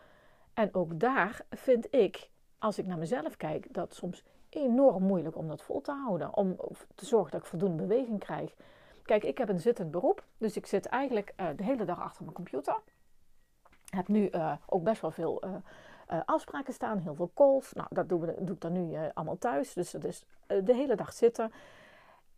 En 0.55 0.75
ook 0.75 1.01
daar 1.01 1.41
vind 1.51 1.95
ik, 1.95 2.31
als 2.59 2.79
ik 2.79 2.87
naar 2.87 2.99
mezelf 2.99 3.37
kijk, 3.37 3.75
dat 3.75 3.95
soms 3.95 4.25
enorm 4.49 5.03
moeilijk 5.03 5.37
om 5.37 5.49
dat 5.49 5.63
vol 5.63 5.81
te 5.81 5.93
houden. 5.93 6.37
Om 6.37 6.57
te 6.95 7.07
zorgen 7.07 7.31
dat 7.31 7.41
ik 7.41 7.47
voldoende 7.47 7.83
beweging 7.83 8.19
krijg. 8.19 8.55
Kijk, 9.03 9.25
ik 9.25 9.39
heb 9.39 9.49
een 9.49 9.61
zittend 9.61 9.91
beroep. 9.91 10.25
Dus 10.39 10.57
ik 10.57 10.67
zit 10.67 10.87
eigenlijk 10.87 11.33
uh, 11.37 11.47
de 11.57 11.65
hele 11.65 11.85
dag 11.85 12.01
achter 12.01 12.23
mijn 12.23 12.35
computer. 12.35 12.77
Heb 13.91 14.09
nu 14.09 14.31
ook 14.67 14.83
best 14.83 15.01
wel 15.01 15.11
veel 15.11 15.43
afspraken 16.25 16.73
staan, 16.73 16.99
heel 16.99 17.15
veel 17.15 17.31
calls. 17.35 17.73
Nou, 17.73 17.89
dat 17.91 18.09
doe, 18.09 18.35
doe 18.39 18.55
ik 18.55 18.61
dan 18.61 18.73
nu 18.73 18.97
allemaal 19.15 19.39
thuis. 19.39 19.73
Dus 19.73 19.91
dat 19.91 20.05
is 20.05 20.25
de 20.47 20.75
hele 20.75 20.97
dag 20.97 21.13
zitten. 21.13 21.53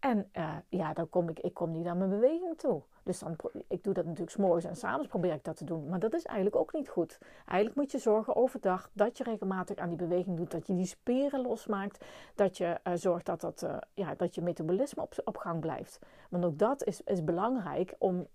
En 0.02 0.30
ja, 0.68 0.92
dan 0.92 1.08
kom 1.08 1.28
ik, 1.28 1.40
ik 1.40 1.54
kom 1.54 1.72
niet 1.72 1.86
aan 1.86 1.98
mijn 1.98 2.10
beweging 2.10 2.58
toe. 2.58 2.82
Dus 3.02 3.18
dan, 3.18 3.36
ik 3.68 3.84
doe 3.84 3.94
dat 3.94 4.04
natuurlijk 4.04 4.30
s'morgens 4.30 4.64
en 4.64 4.76
s'avonds 4.76 5.08
probeer 5.08 5.32
ik 5.32 5.44
dat 5.44 5.56
te 5.56 5.64
doen. 5.64 5.88
Maar 5.88 5.98
dat 5.98 6.14
is 6.14 6.24
eigenlijk 6.24 6.56
ook 6.56 6.72
niet 6.72 6.88
goed. 6.88 7.18
Eigenlijk 7.46 7.76
moet 7.76 7.90
je 7.92 7.98
zorgen 7.98 8.36
overdag 8.36 8.90
dat 8.92 9.18
je 9.18 9.24
regelmatig 9.24 9.76
aan 9.76 9.88
die 9.88 9.96
beweging 9.96 10.36
doet. 10.36 10.50
Dat 10.50 10.66
je 10.66 10.74
die 10.74 10.86
spieren 10.86 11.40
losmaakt. 11.40 12.04
Dat 12.34 12.56
je 12.56 12.80
uh, 12.84 12.92
zorgt 12.94 13.26
dat, 13.26 13.40
dat, 13.40 13.62
uh, 13.62 13.76
ja, 13.94 14.14
dat 14.14 14.34
je 14.34 14.42
metabolisme 14.42 15.02
op, 15.02 15.14
op 15.24 15.36
gang 15.36 15.60
blijft. 15.60 15.98
Want 16.30 16.44
ook 16.44 16.58
dat 16.58 16.84
is, 16.84 17.00
is 17.02 17.24
belangrijk 17.24 17.94
om, 17.98 18.26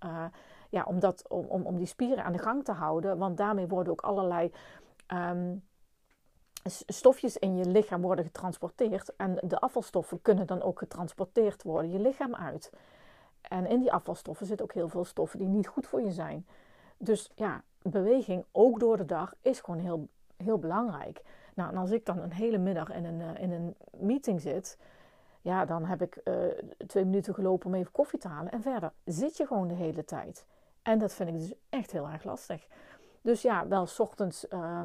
ja, 0.69 0.83
om, 0.83 0.99
dat, 0.99 1.29
om, 1.29 1.45
om, 1.45 1.65
om 1.65 1.77
die 1.77 1.85
spieren 1.85 2.23
aan 2.23 2.33
de 2.33 2.39
gang 2.39 2.63
te 2.63 2.71
houden. 2.71 3.17
Want 3.17 3.37
daarmee 3.37 3.67
worden 3.67 3.93
ook 3.93 4.01
allerlei... 4.01 4.51
Um, 5.13 5.63
stofjes 6.85 7.37
in 7.37 7.57
je 7.57 7.65
lichaam 7.65 8.01
worden 8.01 8.25
getransporteerd. 8.25 9.15
En 9.15 9.37
de 9.41 9.59
afvalstoffen 9.59 10.21
kunnen 10.21 10.47
dan 10.47 10.61
ook 10.61 10.79
getransporteerd 10.79 11.63
worden 11.63 11.91
je 11.91 11.99
lichaam 11.99 12.35
uit. 12.35 12.71
En 13.41 13.65
in 13.65 13.79
die 13.79 13.91
afvalstoffen 13.91 14.45
zitten 14.45 14.65
ook 14.65 14.73
heel 14.73 14.89
veel 14.89 15.05
stoffen 15.05 15.39
die 15.39 15.47
niet 15.47 15.67
goed 15.67 15.87
voor 15.87 16.01
je 16.01 16.11
zijn. 16.11 16.45
Dus 16.97 17.31
ja, 17.35 17.63
beweging, 17.81 18.45
ook 18.51 18.79
door 18.79 18.97
de 18.97 19.05
dag, 19.05 19.33
is 19.41 19.59
gewoon 19.59 19.79
heel, 19.79 20.07
heel 20.37 20.57
belangrijk. 20.57 21.21
Nou, 21.53 21.71
en 21.71 21.77
als 21.77 21.91
ik 21.91 22.05
dan 22.05 22.19
een 22.19 22.33
hele 22.33 22.57
middag 22.57 22.91
in 22.91 23.05
een, 23.05 23.19
uh, 23.19 23.41
in 23.41 23.51
een 23.51 23.75
meeting 23.91 24.41
zit, 24.41 24.77
ja, 25.41 25.65
dan 25.65 25.85
heb 25.85 26.01
ik 26.01 26.21
uh, 26.23 26.33
twee 26.87 27.05
minuten 27.05 27.33
gelopen 27.33 27.67
om 27.67 27.73
even 27.73 27.91
koffie 27.91 28.19
te 28.19 28.27
halen. 28.27 28.51
En 28.51 28.61
verder 28.61 28.91
zit 29.05 29.37
je 29.37 29.45
gewoon 29.45 29.67
de 29.67 29.73
hele 29.73 30.05
tijd. 30.05 30.45
En 30.81 30.99
dat 30.99 31.13
vind 31.13 31.29
ik 31.29 31.37
dus 31.39 31.53
echt 31.69 31.91
heel 31.91 32.07
erg 32.07 32.23
lastig. 32.23 32.67
Dus 33.27 33.41
ja, 33.41 33.67
wel 33.67 33.85
s 33.85 33.99
ochtends 33.99 34.45
uh, 34.49 34.81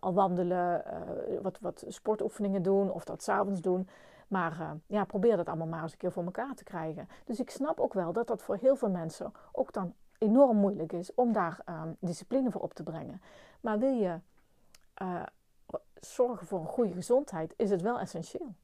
al 0.00 0.14
wandelen, 0.14 0.84
wat, 1.42 1.58
wat 1.60 1.84
sportoefeningen 1.88 2.62
doen 2.62 2.90
of 2.90 3.04
dat 3.04 3.22
s'avonds 3.22 3.60
doen. 3.60 3.88
Maar 4.28 4.76
ja, 4.86 5.04
probeer 5.04 5.36
dat 5.36 5.46
allemaal 5.46 5.66
maar 5.66 5.82
eens 5.82 5.92
een 5.92 5.98
keer 5.98 6.12
voor 6.12 6.24
elkaar 6.24 6.54
te 6.54 6.64
krijgen. 6.64 7.08
Dus 7.24 7.40
ik 7.40 7.50
snap 7.50 7.80
ook 7.80 7.92
wel 7.92 8.12
dat 8.12 8.26
dat 8.26 8.42
voor 8.42 8.56
heel 8.56 8.76
veel 8.76 8.90
mensen 8.90 9.32
ook 9.52 9.72
dan 9.72 9.94
enorm 10.18 10.56
moeilijk 10.56 10.92
is 10.92 11.14
om 11.14 11.32
daar 11.32 11.60
uh, 11.68 11.82
discipline 11.98 12.50
voor 12.50 12.60
op 12.60 12.74
te 12.74 12.82
brengen. 12.82 13.22
Maar 13.60 13.78
wil 13.78 13.94
je 13.94 14.18
zorgen 16.00 16.46
voor 16.46 16.60
een 16.60 16.66
goede 16.66 16.92
gezondheid, 16.92 17.54
is 17.56 17.70
het 17.70 17.82
wel 17.82 17.98
essentieel. 17.98 18.54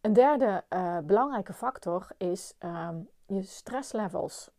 Een 0.00 0.12
derde 0.12 0.64
belangrijke 1.04 1.52
factor 1.52 2.08
is 2.16 2.54
ehm, 2.58 2.96
je 3.26 3.42
stresslevels. 3.42 4.50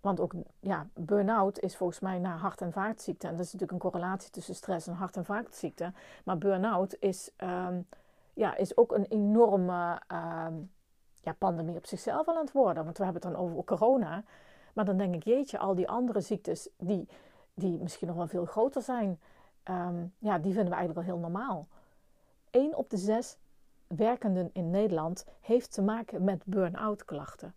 Want 0.00 0.20
ook 0.20 0.32
ja, 0.60 0.86
burn-out 0.94 1.58
is 1.58 1.76
volgens 1.76 2.00
mij 2.00 2.18
naar 2.18 2.38
hart- 2.38 2.60
en 2.60 2.72
vaatziekte. 2.72 3.26
En 3.26 3.36
dat 3.36 3.44
is 3.46 3.52
natuurlijk 3.52 3.84
een 3.84 3.90
correlatie 3.90 4.30
tussen 4.30 4.54
stress 4.54 4.86
en 4.86 4.94
hart- 4.94 5.16
en 5.16 5.24
vaatziekte. 5.24 5.92
Maar 6.24 6.38
burn-out 6.38 6.96
is 6.98 7.30
um, 7.38 7.86
ja, 8.34 8.56
is 8.56 8.76
ook 8.76 8.92
een 8.92 9.04
enorme 9.04 10.02
uh, 10.12 10.46
ja, 11.22 11.32
pandemie 11.38 11.76
op 11.76 11.86
zichzelf 11.86 12.26
al 12.26 12.34
aan 12.34 12.44
het 12.44 12.52
worden. 12.52 12.84
Want 12.84 12.98
we 12.98 13.04
hebben 13.04 13.22
het 13.22 13.32
dan 13.32 13.42
over 13.42 13.64
corona. 13.64 14.24
Maar 14.74 14.84
dan 14.84 14.96
denk 14.96 15.14
ik, 15.14 15.24
jeetje, 15.24 15.58
al 15.58 15.74
die 15.74 15.88
andere 15.88 16.20
ziektes 16.20 16.68
die, 16.78 17.08
die 17.54 17.78
misschien 17.78 18.06
nog 18.06 18.16
wel 18.16 18.28
veel 18.28 18.44
groter 18.44 18.82
zijn, 18.82 19.20
um, 19.64 20.14
ja, 20.18 20.38
die 20.38 20.52
vinden 20.52 20.70
we 20.70 20.76
eigenlijk 20.76 21.06
wel 21.06 21.16
heel 21.16 21.28
normaal. 21.28 21.68
1 22.50 22.76
op 22.76 22.90
de 22.90 22.96
6 22.96 23.38
werkenden 23.86 24.50
in 24.52 24.70
Nederland 24.70 25.24
heeft 25.40 25.72
te 25.72 25.82
maken 25.82 26.24
met 26.24 26.44
burn-out 26.44 27.04
klachten. 27.04 27.54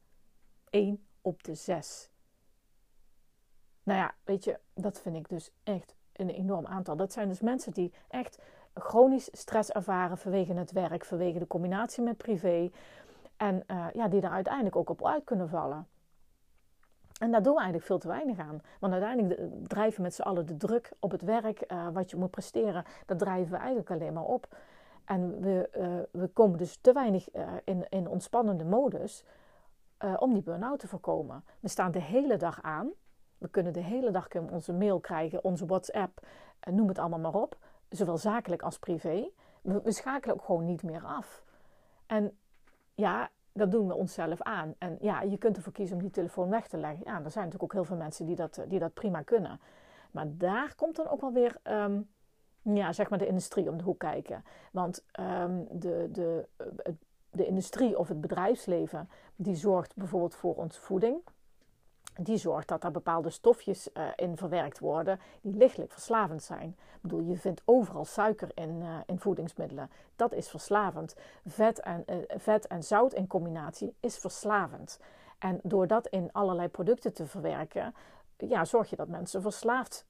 1 0.69 1.05
op 1.21 1.43
de 1.43 1.55
6. 1.55 2.09
Nou 3.83 3.99
ja, 3.99 4.13
weet 4.23 4.43
je, 4.43 4.59
dat 4.73 5.01
vind 5.01 5.15
ik 5.15 5.29
dus 5.29 5.51
echt 5.63 5.95
een 6.13 6.29
enorm 6.29 6.65
aantal. 6.65 6.95
Dat 6.95 7.13
zijn 7.13 7.27
dus 7.27 7.41
mensen 7.41 7.71
die 7.71 7.93
echt 8.07 8.39
chronisch 8.73 9.29
stress 9.31 9.71
ervaren 9.71 10.17
vanwege 10.17 10.53
het 10.53 10.71
werk, 10.71 11.05
vanwege 11.05 11.39
de 11.39 11.47
combinatie 11.47 12.03
met 12.03 12.17
privé. 12.17 12.71
En 13.37 13.63
uh, 13.67 13.85
ja, 13.93 14.07
die 14.07 14.21
daar 14.21 14.31
uiteindelijk 14.31 14.75
ook 14.75 14.89
op 14.89 15.05
uit 15.05 15.23
kunnen 15.23 15.49
vallen. 15.49 15.87
En 17.19 17.31
daar 17.31 17.43
doen 17.43 17.53
we 17.53 17.59
eigenlijk 17.59 17.87
veel 17.87 17.97
te 17.97 18.07
weinig 18.07 18.39
aan. 18.39 18.61
Want 18.79 18.93
uiteindelijk 18.93 19.41
drijven 19.67 20.01
met 20.01 20.13
z'n 20.13 20.21
allen 20.21 20.45
de 20.45 20.57
druk 20.57 20.91
op 20.99 21.11
het 21.11 21.21
werk, 21.21 21.71
uh, 21.71 21.87
wat 21.93 22.09
je 22.09 22.17
moet 22.17 22.31
presteren, 22.31 22.85
dat 23.05 23.19
drijven 23.19 23.51
we 23.51 23.57
eigenlijk 23.57 23.91
alleen 23.91 24.13
maar 24.13 24.23
op. 24.23 24.55
En 25.05 25.41
we, 25.41 25.69
we 26.11 26.27
komen 26.27 26.57
dus 26.57 26.77
te 26.81 26.93
weinig 26.93 27.27
in, 27.63 27.85
in 27.89 28.07
ontspannende 28.07 28.63
modus 28.63 29.23
om 30.17 30.33
die 30.33 30.43
burn-out 30.43 30.79
te 30.79 30.87
voorkomen. 30.87 31.43
We 31.59 31.67
staan 31.67 31.91
de 31.91 32.01
hele 32.01 32.37
dag 32.37 32.61
aan. 32.61 32.91
We 33.43 33.49
kunnen 33.49 33.73
de 33.73 33.83
hele 33.83 34.11
dag 34.11 34.27
onze 34.51 34.73
mail 34.73 34.99
krijgen, 34.99 35.43
onze 35.43 35.65
WhatsApp, 35.65 36.25
noem 36.71 36.87
het 36.87 36.99
allemaal 36.99 37.19
maar 37.19 37.41
op 37.41 37.57
zowel 37.89 38.17
zakelijk 38.17 38.61
als 38.61 38.79
privé. 38.79 39.29
We, 39.61 39.91
schakelen 39.91 40.35
ook 40.35 40.43
gewoon 40.43 40.65
niet 40.65 40.83
meer 40.83 41.05
af. 41.05 41.43
En 42.05 42.37
ja, 42.95 43.29
dat 43.51 43.71
doen 43.71 43.87
we 43.87 43.95
onszelf 43.95 44.41
aan. 44.41 44.73
En 44.77 44.97
ja, 45.01 45.21
je 45.21 45.37
kunt 45.37 45.57
ervoor 45.57 45.73
kiezen 45.73 45.95
om 45.95 46.01
die 46.01 46.11
telefoon 46.11 46.49
weg 46.49 46.67
te 46.67 46.77
leggen. 46.77 47.01
Ja, 47.05 47.23
er 47.23 47.31
zijn 47.31 47.45
natuurlijk 47.45 47.63
ook 47.63 47.73
heel 47.73 47.83
veel 47.83 47.97
mensen 47.97 48.25
die 48.25 48.35
dat, 48.35 48.63
die 48.67 48.79
dat 48.79 48.93
prima 48.93 49.21
kunnen. 49.21 49.59
Maar 50.11 50.25
daar 50.29 50.75
komt 50.75 50.95
dan 50.95 51.07
ook 51.07 51.21
wel 51.21 51.33
weer, 51.33 51.57
um, 51.63 52.09
ja, 52.61 52.93
zeg 52.93 53.09
maar 53.09 53.19
de 53.19 53.27
industrie 53.27 53.69
om 53.69 53.77
de 53.77 53.83
hoek 53.83 53.99
kijken. 53.99 54.43
Want 54.71 55.05
um, 55.19 55.67
de, 55.71 56.09
de, 56.11 56.47
de 57.31 57.45
industrie 57.45 57.97
of 57.97 58.07
het 58.07 58.21
bedrijfsleven, 58.21 59.09
die 59.35 59.55
zorgt 59.55 59.95
bijvoorbeeld 59.95 60.35
voor 60.35 60.55
onze 60.55 60.81
voeding 60.81 61.21
die 62.19 62.37
zorgt 62.37 62.67
dat 62.67 62.83
er 62.83 62.91
bepaalde 62.91 63.29
stofjes 63.29 63.89
uh, 63.93 64.03
in 64.15 64.37
verwerkt 64.37 64.79
worden 64.79 65.19
die 65.41 65.55
lichtelijk 65.55 65.91
verslavend 65.91 66.43
zijn. 66.43 66.69
Ik 66.69 67.01
bedoel, 67.01 67.21
je 67.21 67.37
vindt 67.37 67.61
overal 67.65 68.05
suiker 68.05 68.49
in, 68.53 68.81
uh, 68.81 68.97
in 69.05 69.19
voedingsmiddelen. 69.19 69.89
Dat 70.15 70.33
is 70.33 70.49
verslavend. 70.49 71.15
Vet 71.45 71.79
en, 71.79 72.03
uh, 72.09 72.15
vet 72.27 72.67
en 72.67 72.83
zout 72.83 73.13
in 73.13 73.27
combinatie 73.27 73.95
is 73.99 74.17
verslavend. 74.17 74.99
En 75.39 75.59
door 75.63 75.87
dat 75.87 76.07
in 76.07 76.29
allerlei 76.31 76.67
producten 76.67 77.13
te 77.13 77.25
verwerken, 77.25 77.95
ja, 78.37 78.65
zorg 78.65 78.89
je 78.89 78.95
dat 78.95 79.07
mensen 79.07 79.41
verslaafd 79.41 80.05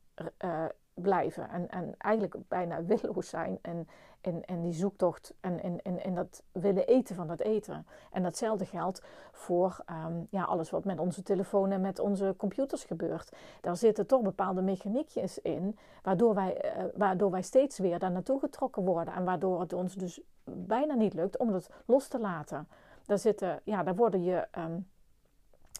blijven. 0.94 1.50
En, 1.50 1.70
en 1.70 1.96
eigenlijk 1.98 2.36
bijna 2.48 2.84
willoos 2.94 3.30
zijn 3.30 3.60
en, 3.62 3.88
in, 4.22 4.44
in 4.46 4.62
die 4.62 4.74
zoektocht 4.74 5.34
en 5.40 5.82
in 6.04 6.16
dat 6.16 6.44
willen 6.52 6.88
eten 6.88 7.16
van 7.16 7.28
dat 7.28 7.40
eten. 7.40 7.86
En 8.12 8.24
datzelfde 8.24 8.66
geldt 8.66 9.02
voor 9.32 9.84
um, 10.06 10.28
ja, 10.30 10.44
alles 10.44 10.70
wat 10.70 10.86
met 10.86 11.00
onze 11.00 11.24
telefoon 11.24 11.72
en 11.72 11.82
met 11.82 12.00
onze 12.00 12.34
computers 12.38 12.84
gebeurt. 12.84 13.32
Daar 13.62 13.78
zitten 13.78 14.08
toch 14.08 14.22
bepaalde 14.22 14.62
mechaniekjes 14.62 15.40
in, 15.40 15.78
waardoor 16.02 16.36
wij, 16.36 16.76
uh, 16.78 16.84
waardoor 16.96 17.32
wij 17.32 17.42
steeds 17.42 17.78
weer 17.78 18.00
daar 18.00 18.12
naartoe 18.12 18.40
getrokken 18.40 18.84
worden. 18.84 19.14
En 19.14 19.24
waardoor 19.24 19.60
het 19.60 19.74
ons 19.74 19.96
dus 19.96 20.22
bijna 20.44 20.94
niet 20.94 21.14
lukt 21.14 21.38
om 21.38 21.54
het 21.54 21.70
los 21.86 22.08
te 22.08 22.20
laten. 22.20 22.68
Daar, 23.06 23.62
ja, 23.64 23.84
daar 23.84 23.96
worden 23.96 24.24
je, 24.24 24.48
um, 24.58 24.88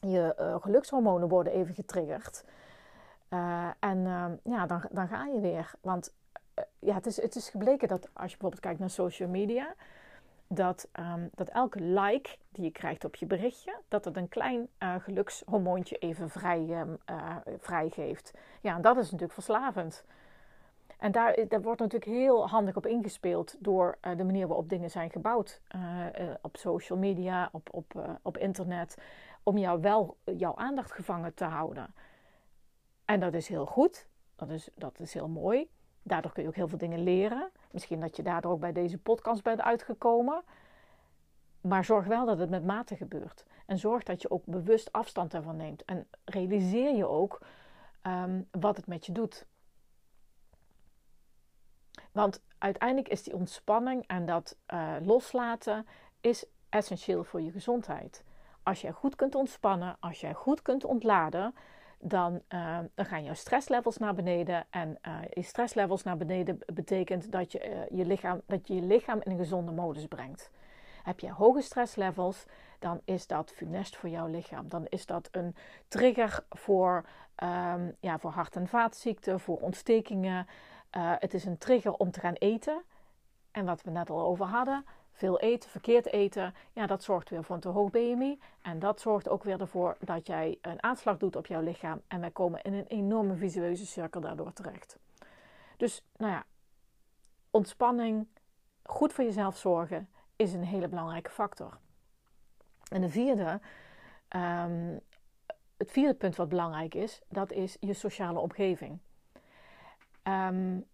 je 0.02 0.36
uh, 0.40 0.56
gelukshormonen 0.60 1.28
worden 1.28 1.54
even 1.54 1.74
getriggerd. 1.74 2.44
Uh, 3.34 3.70
en 3.80 3.98
uh, 3.98 4.26
ja, 4.44 4.66
dan, 4.66 4.84
dan 4.92 5.08
ga 5.08 5.26
je 5.26 5.40
weer. 5.40 5.72
Want 5.82 6.14
uh, 6.60 6.64
ja, 6.80 6.94
het, 6.94 7.06
is, 7.06 7.22
het 7.22 7.36
is 7.36 7.50
gebleken 7.50 7.88
dat 7.88 8.10
als 8.14 8.32
je 8.32 8.38
bijvoorbeeld 8.38 8.62
kijkt 8.62 8.80
naar 8.80 8.90
social 8.90 9.30
media, 9.30 9.74
dat, 10.48 10.88
um, 11.00 11.30
dat 11.36 11.50
elke 11.50 11.80
like 11.80 12.36
die 12.50 12.64
je 12.64 12.72
krijgt 12.72 13.06
op 13.06 13.16
je 13.16 13.26
berichtje, 13.26 13.80
dat 13.88 14.06
het 14.06 14.18
een 14.18 14.30
klein 14.30 14.68
gelukshormoontje 14.80 15.98
even 15.98 16.30
vrij, 16.30 16.70
um, 16.70 16.98
vrijgeeft. 17.60 18.34
Ja, 18.62 18.76
en 18.76 18.82
dat 18.82 18.98
is 18.98 19.04
natuurlijk 19.04 19.34
verslavend. 19.34 20.06
En 20.98 21.12
daar, 21.12 21.48
daar 21.48 21.62
wordt 21.62 21.80
natuurlijk 21.80 22.12
heel 22.12 22.50
handig 22.50 22.76
op 22.76 22.86
ingespeeld 22.86 23.56
door 23.60 23.98
de 24.18 24.24
manier 24.24 24.48
waarop 24.48 24.70
dingen 24.70 24.92
zijn 24.92 25.10
gebouwd 25.10 25.62
op 26.42 26.58
social 26.58 27.00
media, 27.00 27.50
op, 27.52 27.70
op, 27.72 28.20
op 28.22 28.38
internet, 28.38 28.98
om 29.44 29.58
jou 29.58 29.82
wel 29.82 30.18
jouw 30.24 30.56
aandacht 30.56 30.92
gevangen 30.92 31.34
te 31.34 31.46
houden. 31.46 31.94
En 33.06 33.20
dat 33.20 33.34
is 33.34 33.48
heel 33.48 33.66
goed. 33.66 34.08
Dat 34.36 34.50
is, 34.50 34.70
dat 34.76 35.00
is 35.00 35.14
heel 35.14 35.28
mooi. 35.28 35.70
Daardoor 36.04 36.32
kun 36.32 36.44
je 36.44 36.50
ook 36.50 36.56
heel 36.56 36.68
veel 36.68 36.78
dingen 36.78 37.04
leren. 37.04 37.52
Misschien 37.72 38.00
dat 38.00 38.16
je 38.16 38.24
daardoor 38.24 38.52
ook 38.52 38.60
bij 38.60 38.72
deze 38.72 38.98
podcast 38.98 39.44
bent 39.44 39.62
uitgekomen. 39.62 40.44
Maar 41.62 41.86
zorg 41.86 42.06
wel 42.06 42.26
dat 42.26 42.40
het 42.40 42.50
met 42.50 42.66
mate 42.66 42.96
gebeurt. 42.96 43.46
En 43.66 43.78
zorg 43.78 44.04
dat 44.04 44.22
je 44.22 44.30
ook 44.30 44.46
bewust 44.46 44.92
afstand 44.92 45.34
ervan 45.34 45.56
neemt. 45.56 45.86
En 45.86 46.08
realiseer 46.26 46.96
je 46.96 47.08
ook 47.08 47.42
um, 48.08 48.48
wat 48.52 48.78
het 48.78 48.88
met 48.88 49.06
je 49.06 49.12
doet. 49.12 49.46
Want 52.12 52.42
uiteindelijk 52.58 53.08
is 53.08 53.24
die 53.24 53.36
ontspanning 53.36 54.04
en 54.08 54.26
dat 54.26 54.58
uh, 54.74 54.96
loslaten 55.02 55.88
is 56.22 56.46
essentieel 56.70 57.24
voor 57.24 57.42
je 57.42 57.52
gezondheid. 57.52 58.24
Als 58.64 58.82
jij 58.82 58.92
goed 58.92 59.16
kunt 59.16 59.36
ontspannen, 59.36 59.98
als 60.00 60.22
jij 60.22 60.34
goed 60.34 60.62
kunt 60.62 60.84
ontladen, 60.84 61.56
dan, 62.04 62.42
uh, 62.50 62.80
dan 62.94 63.06
gaan 63.06 63.24
jouw 63.24 63.34
stresslevels 63.34 63.98
naar 63.98 64.14
beneden. 64.14 64.66
En 64.70 64.98
uh, 65.08 65.18
je 65.34 65.42
stresslevels 65.42 66.04
naar 66.04 66.18
beneden 66.18 66.60
betekent 66.74 67.32
dat 67.32 67.52
je, 67.52 67.70
uh, 67.70 68.00
je 68.00 68.06
lichaam, 68.06 68.42
dat 68.46 68.68
je 68.68 68.76
je 68.76 68.82
lichaam 68.82 69.20
in 69.24 69.32
een 69.32 69.38
gezonde 69.38 69.72
modus 69.72 70.08
brengt. 70.08 70.52
Heb 71.04 71.20
je 71.20 71.32
hoge 71.32 71.62
stresslevels, 71.62 72.46
dan 72.80 73.02
is 73.06 73.28
dat 73.28 73.52
funest 73.52 73.96
voor 73.96 74.10
jouw 74.10 74.28
lichaam. 74.28 74.70
Dan 74.70 74.86
is 74.90 75.06
dat 75.06 75.30
een 75.32 75.56
trigger 75.88 76.46
voor, 76.50 77.06
um, 77.44 77.96
ja, 78.00 78.18
voor 78.20 78.32
hart- 78.32 78.56
en 78.56 78.68
vaatziekten, 78.68 79.40
voor 79.40 79.58
ontstekingen. 79.58 80.48
Het 80.96 81.34
is 81.34 81.46
een 81.46 81.58
trigger 81.58 81.94
om 81.94 82.12
te 82.12 82.20
gaan 82.20 82.34
eten. 82.34 82.84
En 83.52 83.66
wat 83.66 83.82
we 83.82 83.92
net 83.92 84.10
al 84.10 84.22
over 84.26 84.46
hadden, 84.46 84.86
veel 85.14 85.40
eten, 85.40 85.70
verkeerd 85.70 86.06
eten, 86.06 86.54
ja, 86.72 86.88
dat 86.88 87.04
zorgt 87.04 87.30
weer 87.30 87.44
voor 87.44 87.56
een 87.56 87.62
te 87.62 87.70
hoog 87.70 87.90
BMI. 87.90 88.40
En 88.62 88.80
dat 88.80 89.02
zorgt 89.02 89.30
ook 89.30 89.44
weer 89.44 89.62
ervoor 89.62 89.98
dat 90.00 90.28
jij 90.28 90.58
een 90.62 90.84
aanslag 90.84 91.18
doet 91.18 91.36
op 91.36 91.46
jouw 91.46 91.62
lichaam. 91.62 92.02
En 92.08 92.20
wij 92.20 92.32
komen 92.32 92.62
in 92.62 92.74
een 92.74 92.88
enorme 92.88 93.36
visueuze 93.36 93.86
cirkel 93.86 94.22
daardoor 94.22 94.54
terecht. 94.54 94.98
Dus, 95.78 96.04
nou 96.18 96.32
ja, 96.32 96.46
ontspanning, 97.52 98.28
goed 98.84 99.14
voor 99.14 99.24
jezelf 99.24 99.58
zorgen, 99.58 100.10
is 100.36 100.54
een 100.54 100.64
hele 100.64 100.88
belangrijke 100.88 101.30
factor. 101.30 101.78
En 102.90 103.02
de 103.02 103.10
vierde, 103.10 103.60
um, 104.30 105.00
het 105.78 105.92
vierde 105.92 106.14
punt 106.14 106.36
wat 106.36 106.50
belangrijk 106.50 106.96
is, 106.96 107.22
dat 107.28 107.52
is 107.52 107.78
je 107.80 107.94
sociale 107.94 108.40
omgeving. 108.40 109.00
Um, 110.24 110.86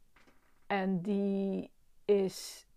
en 0.67 1.01
die 1.01 1.71
is 2.05 2.67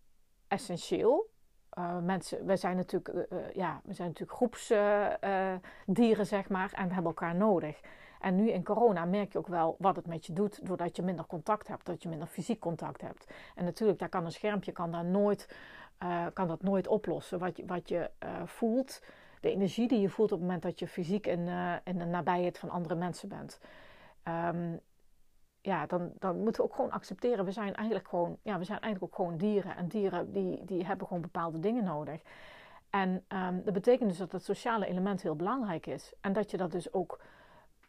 essentieel. 0.49 1.31
Uh, 1.79 1.99
mensen, 1.99 2.47
we 2.47 2.57
zijn 2.57 2.76
natuurlijk, 2.76 3.33
uh, 3.33 3.38
ja, 3.52 3.81
we 3.85 3.95
zijn 3.95 4.09
natuurlijk 4.09 4.37
groepsdieren, 4.37 6.26
zeg 6.26 6.49
maar, 6.49 6.73
en 6.73 6.88
we 6.88 6.95
hebben 6.95 7.12
elkaar 7.12 7.35
nodig. 7.35 7.81
En 8.21 8.35
nu 8.35 8.50
in 8.50 8.64
corona 8.64 9.05
merk 9.05 9.33
je 9.33 9.38
ook 9.38 9.47
wel 9.47 9.76
wat 9.79 9.97
het 9.97 10.07
met 10.07 10.26
je 10.26 10.33
doet, 10.33 10.67
doordat 10.67 10.97
je 10.97 11.02
minder 11.02 11.26
contact 11.26 11.69
hebt, 11.69 11.87
dat 11.87 12.02
je 12.02 12.09
minder 12.09 12.29
fysiek 12.29 12.61
contact 12.61 13.00
hebt. 13.00 13.26
En 13.55 13.64
natuurlijk, 13.64 13.99
daar 13.99 14.09
kan 14.09 14.25
een 14.25 14.33
schermpje 14.33 14.73
kan 14.73 14.91
daar 14.91 15.05
nooit, 15.05 15.55
kan 16.33 16.49
dat 16.49 16.62
nooit 16.62 16.87
oplossen. 16.87 17.38
Wat 17.38 17.57
je, 17.57 17.67
wat 17.67 17.88
je 17.88 18.11
voelt, 18.45 19.02
de 19.41 19.50
energie 19.50 19.88
die 19.88 20.00
je 20.00 20.09
voelt 20.09 20.33
op 20.33 20.38
het 20.38 20.47
moment 20.47 20.62
dat 20.62 20.79
je 20.79 20.88
fysiek 20.88 21.26
in, 21.26 21.49
in 21.85 21.99
de 21.99 22.05
nabijheid 22.05 22.59
van 22.59 22.71
andere 22.71 22.95
mensen 22.95 23.29
bent. 23.29 23.61
Um, 24.29 24.81
ja, 25.62 25.87
dan, 25.87 26.12
dan 26.19 26.42
moeten 26.42 26.62
we 26.62 26.69
ook 26.69 26.75
gewoon 26.75 26.90
accepteren. 26.90 27.45
We 27.45 27.52
zijn 27.52 27.75
eigenlijk 27.75 28.09
gewoon, 28.09 28.38
ja, 28.42 28.59
we 28.59 28.64
zijn 28.64 28.81
eigenlijk 28.81 29.12
ook 29.12 29.19
gewoon 29.19 29.38
dieren. 29.38 29.76
En 29.76 29.88
dieren 29.88 30.33
die, 30.33 30.64
die 30.64 30.87
hebben 30.87 31.07
gewoon 31.07 31.23
bepaalde 31.23 31.59
dingen 31.59 31.85
nodig. 31.85 32.23
En 32.90 33.25
um, 33.28 33.64
dat 33.64 33.75
betekent 33.75 34.09
dus 34.09 34.19
dat 34.19 34.33
het 34.33 34.45
sociale 34.45 34.87
element 34.87 35.23
heel 35.23 35.37
belangrijk 35.37 35.87
is. 35.87 36.12
En 36.21 36.33
dat 36.33 36.50
je 36.50 36.57
dat 36.57 36.73
dus 36.73 36.92
ook 36.92 37.21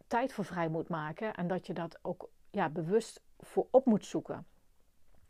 tijd 0.08 0.34
voor 0.34 0.46
vrij 0.46 0.70
moet 0.70 0.90
maken. 0.90 1.34
En 1.34 1.48
dat 1.48 1.68
je 1.68 1.74
dat 1.74 2.00
ook 2.02 2.30
ja, 2.52 2.70
bewust 2.70 3.22
voor 3.40 3.68
op 3.72 3.86
moet 3.86 4.06
zoeken. 4.06 4.46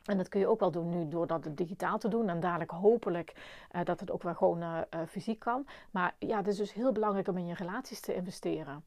En 0.03 0.17
dat 0.17 0.29
kun 0.29 0.39
je 0.39 0.47
ook 0.47 0.59
wel 0.59 0.71
doen 0.71 0.89
nu 0.89 1.07
door 1.07 1.27
dat 1.27 1.47
digitaal 1.51 1.97
te 1.97 2.07
doen. 2.07 2.29
En 2.29 2.39
dadelijk 2.39 2.71
hopelijk 2.71 3.33
uh, 3.71 3.83
dat 3.83 3.99
het 3.99 4.11
ook 4.11 4.23
wel 4.23 4.35
gewoon 4.35 4.61
uh, 4.61 4.77
uh, 4.89 4.99
fysiek 5.07 5.39
kan. 5.39 5.67
Maar 5.91 6.15
ja, 6.19 6.37
het 6.37 6.47
is 6.47 6.57
dus 6.57 6.73
heel 6.73 6.91
belangrijk 6.91 7.27
om 7.27 7.37
in 7.37 7.45
je 7.45 7.53
relaties 7.53 7.99
te 7.99 8.15
investeren. 8.15 8.83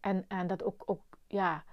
En, 0.00 0.24
en 0.28 0.46
dat 0.46 0.64
ook, 0.64 0.82
ook 0.86 1.02
ja, 1.26 1.64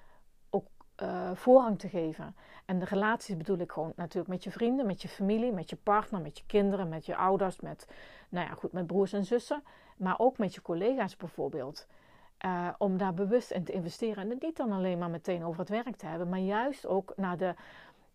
uh, 1.02 1.32
voorrang 1.34 1.80
te 1.80 1.90
geven. 1.90 2.36
En 2.66 2.80
de 2.80 2.86
relaties 2.86 3.38
bedoel 3.38 3.58
ik 3.58 3.72
gewoon 3.72 3.94
natuurlijk 3.96 4.28
met 4.28 4.44
je 4.44 4.52
vrienden, 4.52 4.86
met 4.86 5.02
je 5.02 5.08
familie, 5.08 5.52
met 5.52 5.70
je 5.70 5.76
partner, 5.76 6.22
met 6.22 6.38
je 6.38 6.44
kinderen, 6.48 6.90
met 6.90 7.06
je 7.06 7.16
ouders, 7.16 7.60
met, 7.60 7.88
nou 8.30 8.48
ja, 8.48 8.54
goed, 8.54 8.72
met 8.72 8.88
broers 8.88 9.14
en 9.14 9.26
zussen. 9.26 9.64
Maar 9.98 10.20
ook 10.20 10.38
met 10.38 10.54
je 10.54 10.62
collega's 10.62 11.18
bijvoorbeeld. 11.18 11.88
Uh, 12.46 12.68
om 12.78 12.98
daar 12.98 13.14
bewust 13.14 13.52
in 13.52 13.64
te 13.64 13.72
investeren. 13.72 14.24
En 14.24 14.30
het 14.30 14.42
niet 14.42 14.58
dan 14.58 14.72
alleen 14.72 14.98
maar 14.98 15.10
meteen 15.10 15.44
over 15.44 15.60
het 15.60 15.70
werk 15.70 15.96
te 15.96 16.06
hebben, 16.06 16.30
maar 16.30 16.40
juist 16.40 16.86
ook 16.86 17.14
naar 17.16 17.38
de, 17.38 17.54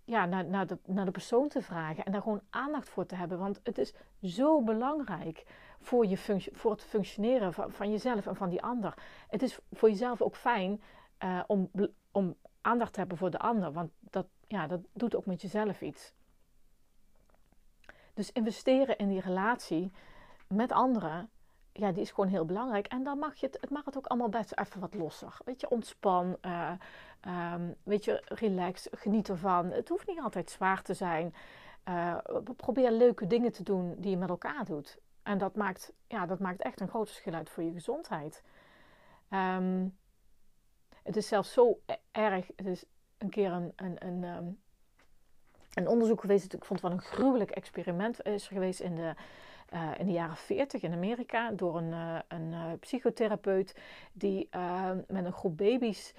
ja, 0.04 0.24
naar, 0.24 0.44
naar, 0.44 0.66
de, 0.66 0.78
naar 0.84 1.04
de 1.04 1.10
persoon 1.10 1.48
te 1.48 1.62
vragen. 1.62 2.04
En 2.04 2.12
daar 2.12 2.22
gewoon 2.22 2.42
aandacht 2.50 2.88
voor 2.88 3.06
te 3.06 3.14
hebben. 3.14 3.38
Want 3.38 3.60
het 3.62 3.78
is 3.78 3.94
zo 4.22 4.62
belangrijk 4.62 5.44
voor, 5.80 6.06
je 6.06 6.16
voor 6.52 6.70
het 6.70 6.82
functioneren 6.82 7.52
van, 7.52 7.70
van 7.70 7.90
jezelf 7.90 8.26
en 8.26 8.36
van 8.36 8.48
die 8.48 8.62
ander. 8.62 8.94
Het 9.28 9.42
is 9.42 9.58
voor 9.72 9.88
jezelf 9.88 10.22
ook 10.22 10.36
fijn 10.36 10.80
uh, 11.24 11.40
om, 11.46 11.70
om 12.12 12.36
aandacht 12.66 12.96
hebben 12.96 13.18
voor 13.18 13.30
de 13.30 13.38
ander. 13.38 13.72
Want 13.72 13.90
dat, 14.00 14.26
ja, 14.46 14.66
dat 14.66 14.80
doet 14.92 15.16
ook 15.16 15.26
met 15.26 15.42
jezelf 15.42 15.80
iets. 15.80 16.12
Dus 18.14 18.32
investeren 18.32 18.98
in 18.98 19.08
die 19.08 19.20
relatie 19.20 19.92
met 20.48 20.72
anderen, 20.72 21.30
ja, 21.72 21.92
die 21.92 22.02
is 22.02 22.10
gewoon 22.10 22.30
heel 22.30 22.44
belangrijk. 22.44 22.86
En 22.86 23.02
dan 23.02 23.18
mag 23.18 23.34
je 23.34 23.46
het, 23.46 23.58
het 23.60 23.70
mag 23.70 23.84
het 23.84 23.96
ook 23.96 24.06
allemaal 24.06 24.28
best 24.28 24.52
even 24.58 24.80
wat 24.80 24.94
losser. 24.94 25.36
Weet 25.44 25.60
je, 25.60 25.68
ontspan, 25.68 26.36
uh, 26.42 26.72
weet 27.82 28.04
je, 28.04 28.22
relax, 28.24 28.88
geniet 28.90 29.28
ervan. 29.28 29.70
Het 29.70 29.88
hoeft 29.88 30.06
niet 30.06 30.20
altijd 30.20 30.50
zwaar 30.50 30.82
te 30.82 30.94
zijn. 30.94 31.34
Uh, 31.88 32.16
probeer 32.56 32.90
leuke 32.90 33.26
dingen 33.26 33.52
te 33.52 33.62
doen 33.62 33.94
die 33.98 34.10
je 34.10 34.16
met 34.16 34.28
elkaar 34.28 34.64
doet. 34.64 34.98
En 35.22 35.38
dat 35.38 35.54
maakt, 35.54 35.92
ja, 36.06 36.26
dat 36.26 36.38
maakt 36.38 36.62
echt 36.62 36.80
een 36.80 36.88
groot 36.88 37.08
verschil 37.08 37.34
uit 37.34 37.50
voor 37.50 37.62
je 37.62 37.72
gezondheid. 37.72 38.42
Um, 39.30 39.96
het 41.06 41.16
is 41.16 41.28
zelfs 41.28 41.52
zo 41.52 41.78
e-, 41.86 41.94
erg. 42.12 42.46
Het 42.56 42.66
is 42.66 42.84
een 43.18 43.30
keer 43.30 43.52
een, 43.52 43.72
een, 43.76 44.06
een, 44.06 44.24
ehm, 44.24 44.44
een 45.74 45.88
onderzoek 45.88 46.20
geweest. 46.20 46.52
Ik 46.52 46.64
vond 46.64 46.80
het 46.80 46.88
wel 46.88 46.98
een 46.98 47.04
gruwelijk 47.04 47.50
experiment 47.50 48.22
is 48.22 48.46
er 48.46 48.52
geweest 48.52 48.80
in 48.80 48.94
de, 48.94 49.14
uh, 49.74 49.90
in 49.98 50.06
de 50.06 50.12
jaren 50.12 50.36
40 50.36 50.82
in 50.82 50.92
Amerika. 50.92 51.50
Door 51.50 51.76
een, 51.76 51.92
uh, 51.92 52.18
een 52.28 52.52
uh, 52.52 52.72
psychotherapeut 52.80 53.76
die 54.12 54.46
ehm, 54.50 55.00
met 55.08 55.24
een 55.24 55.32
groep 55.32 55.56
baby's 55.56 56.14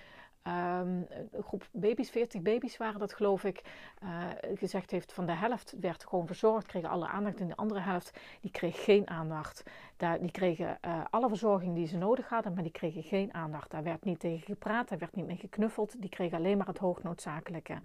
Um, 0.48 1.08
een 1.32 1.44
groep 1.44 1.68
baby's, 1.72 2.10
40 2.10 2.42
baby's 2.42 2.78
waren 2.78 3.00
dat 3.00 3.14
geloof 3.14 3.44
ik, 3.44 3.62
uh, 4.04 4.10
gezegd 4.54 4.92
heeft 4.92 5.14
van 5.14 5.26
de 5.26 5.32
helft 5.32 5.76
werd 5.80 6.06
gewoon 6.08 6.28
verzorgd, 6.28 6.68
kregen 6.68 6.90
alle 6.90 7.08
aandacht 7.08 7.40
en 7.40 7.48
de 7.48 7.56
andere 7.56 7.80
helft 7.80 8.20
die 8.42 8.52
kreeg 8.52 8.84
geen 8.84 9.10
aandacht. 9.10 9.64
Daar, 9.98 10.20
die 10.20 10.32
kregen 10.32 10.78
uh, 10.86 11.02
alle 11.10 11.28
verzorging 11.28 11.76
die 11.76 11.88
ze 11.88 11.98
nodig 11.98 12.30
hadden, 12.30 12.54
maar 12.54 12.64
die 12.64 12.72
kregen 12.72 13.04
geen 13.04 13.34
aandacht. 13.34 13.72
Daar 13.72 13.84
werd 13.84 14.04
niet 14.04 14.20
tegen 14.20 14.46
gepraat, 14.46 14.90
daar 14.90 14.98
werd 14.98 15.16
niet 15.16 15.26
mee 15.26 15.38
geknuffeld, 15.38 16.02
die 16.02 16.10
kregen 16.10 16.38
alleen 16.38 16.58
maar 16.58 16.68
het 16.68 16.78
hoognoodzakelijke. 16.78 17.82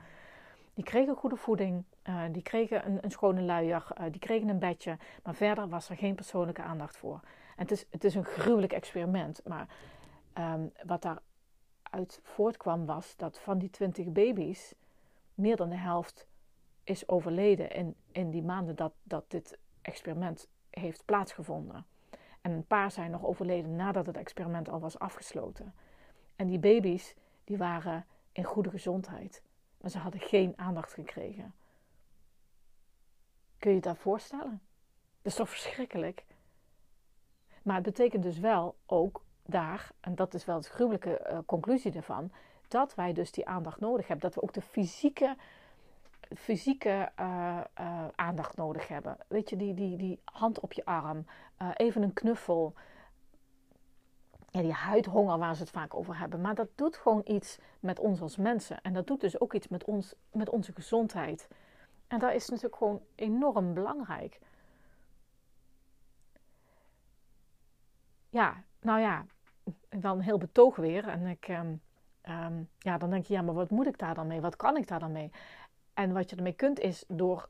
Die 0.75 0.85
kregen 0.85 1.17
goede 1.17 1.37
voeding, 1.37 1.85
uh, 2.09 2.23
die 2.33 2.43
kregen 2.43 2.87
een, 2.87 2.99
een 3.01 3.11
schone 3.11 3.43
luier, 3.43 3.87
die 4.11 4.21
kregen 4.21 4.49
een 4.49 4.59
bedje, 4.59 4.99
maar 5.23 5.35
verder 5.35 5.69
was 5.69 5.89
er 5.89 5.97
geen 5.97 6.15
persoonlijke 6.15 6.63
aandacht 6.63 6.97
voor. 6.97 7.21
En 7.57 7.63
het 7.63 7.71
is, 7.71 7.87
het 7.91 8.05
is 8.05 8.15
een 8.15 8.25
gruwelijk 8.25 8.73
experiment, 8.73 9.41
maar 9.45 9.67
um, 10.39 10.73
wat 10.85 11.03
daar 11.03 11.19
uit 11.93 12.21
voortkwam 12.23 12.87
was 12.87 13.17
dat 13.17 13.39
van 13.39 13.59
die 13.59 13.71
20 13.71 14.13
baby's 14.13 14.75
meer 15.35 15.57
dan 15.57 15.69
de 15.69 15.77
helft 15.77 16.27
is 16.85 17.09
overleden 17.09 17.71
in, 17.71 17.95
in 18.13 18.31
die 18.31 18.43
maanden 18.43 18.77
dat, 18.77 18.93
dat 19.03 19.31
dit 19.31 19.59
experiment 19.83 20.49
heeft 20.71 21.05
plaatsgevonden. 21.05 21.87
En 22.41 22.51
een 22.51 22.67
paar 22.67 22.91
zijn 22.91 23.11
nog 23.11 23.25
overleden 23.25 23.77
nadat 23.77 24.07
het 24.07 24.17
experiment 24.17 24.69
al 24.69 24.81
was 24.81 24.99
afgesloten. 24.99 25.75
En 26.37 26.47
die 26.47 26.59
baby's 26.59 27.15
die 27.45 27.57
waren 27.57 28.07
in 28.33 28.45
goede 28.45 28.71
gezondheid, 28.71 29.43
maar 29.81 29.91
ze 29.91 29.99
hadden 29.99 30.21
geen 30.21 30.53
aandacht 30.57 30.93
gekregen. 30.93 31.55
Kun 33.59 33.71
je 33.71 33.77
je 33.77 33.83
dat 33.83 33.99
voorstellen? 33.99 34.61
Dat 35.23 35.33
is 35.33 35.35
toch 35.35 35.49
verschrikkelijk? 35.49 36.25
Maar 37.63 37.75
het 37.75 37.85
betekent 37.85 38.23
dus 38.23 38.39
wel 38.39 38.77
ook 38.87 39.25
daar, 39.43 39.91
en 40.01 40.15
dat 40.15 40.35
is 40.35 40.45
wel 40.45 40.61
de 40.61 40.69
gruwelijke 40.69 41.29
uh, 41.31 41.39
conclusie 41.47 41.91
daarvan, 41.91 42.33
dat 42.69 42.95
wij 42.95 43.13
dus 43.13 43.33
die 43.33 43.47
aandacht 43.47 43.81
nodig 43.81 44.07
hebben. 44.07 44.27
Dat 44.27 44.35
we 44.35 44.43
ook 44.43 44.53
de 44.53 44.63
fysieke, 44.63 45.37
fysieke 46.37 47.11
uh, 47.21 47.61
uh, 47.81 48.05
aandacht 48.15 48.57
nodig 48.57 48.89
hebben. 48.89 49.17
Weet 49.29 49.51
je, 49.51 49.57
die, 49.57 49.75
die, 49.75 49.97
die 49.97 50.21
hand 50.25 50.61
op 50.61 50.73
je 50.73 50.85
arm, 50.85 51.27
even 51.77 52.03
een 52.03 52.13
knuffel. 52.13 52.75
Ja, 54.51 54.61
die 54.61 54.73
huidhonger 54.73 55.39
waar 55.39 55.55
ze 55.55 55.63
het 55.63 55.71
vaak 55.71 55.95
over 55.95 56.19
hebben. 56.19 56.41
Maar 56.41 56.55
dat 56.55 56.69
doet 56.75 56.97
gewoon 56.97 57.21
iets 57.25 57.59
met 57.81 57.99
ons 57.99 58.21
als 58.21 58.37
mensen. 58.37 58.83
En 58.83 58.93
dat 58.93 59.07
doet 59.07 59.21
dus 59.21 59.41
ook 59.41 59.55
iets 59.55 59.69
met, 59.69 59.85
ons, 59.85 60.15
met 60.31 60.51
onze 60.51 60.73
gezondheid. 60.73 61.49
En 62.07 62.19
dat 62.19 62.33
is 62.33 62.49
natuurlijk 62.49 62.77
gewoon 62.77 63.03
enorm 63.15 63.75
belangrijk. 63.75 64.41
Ja, 68.29 68.63
nou 68.83 69.01
ja, 69.01 69.25
een 69.89 70.21
heel 70.21 70.39
betoog 70.39 70.77
weer. 70.77 71.09
En 71.09 71.27
ik, 71.27 71.49
um, 71.49 71.81
um, 72.29 72.69
ja, 72.79 72.99
dan 72.99 73.11
denk 73.11 73.27
je, 73.27 73.35
ja, 73.35 73.43
maar 73.43 73.55
wat 73.55 73.71
moet 73.71 73.87
ik 73.87 73.99
daar 73.99 74.15
dan 74.15 74.27
mee? 74.27 74.41
Wat 74.41 74.57
kan 74.57 74.77
ik 74.77 74.89
daar 74.89 75.01
dan 75.01 75.13
mee? 75.13 75.31
En 75.95 76.13
wat 76.13 76.31
je 76.31 76.37
ermee 76.37 76.53
kunt 76.53 76.81
is 76.81 77.05
door 77.09 77.49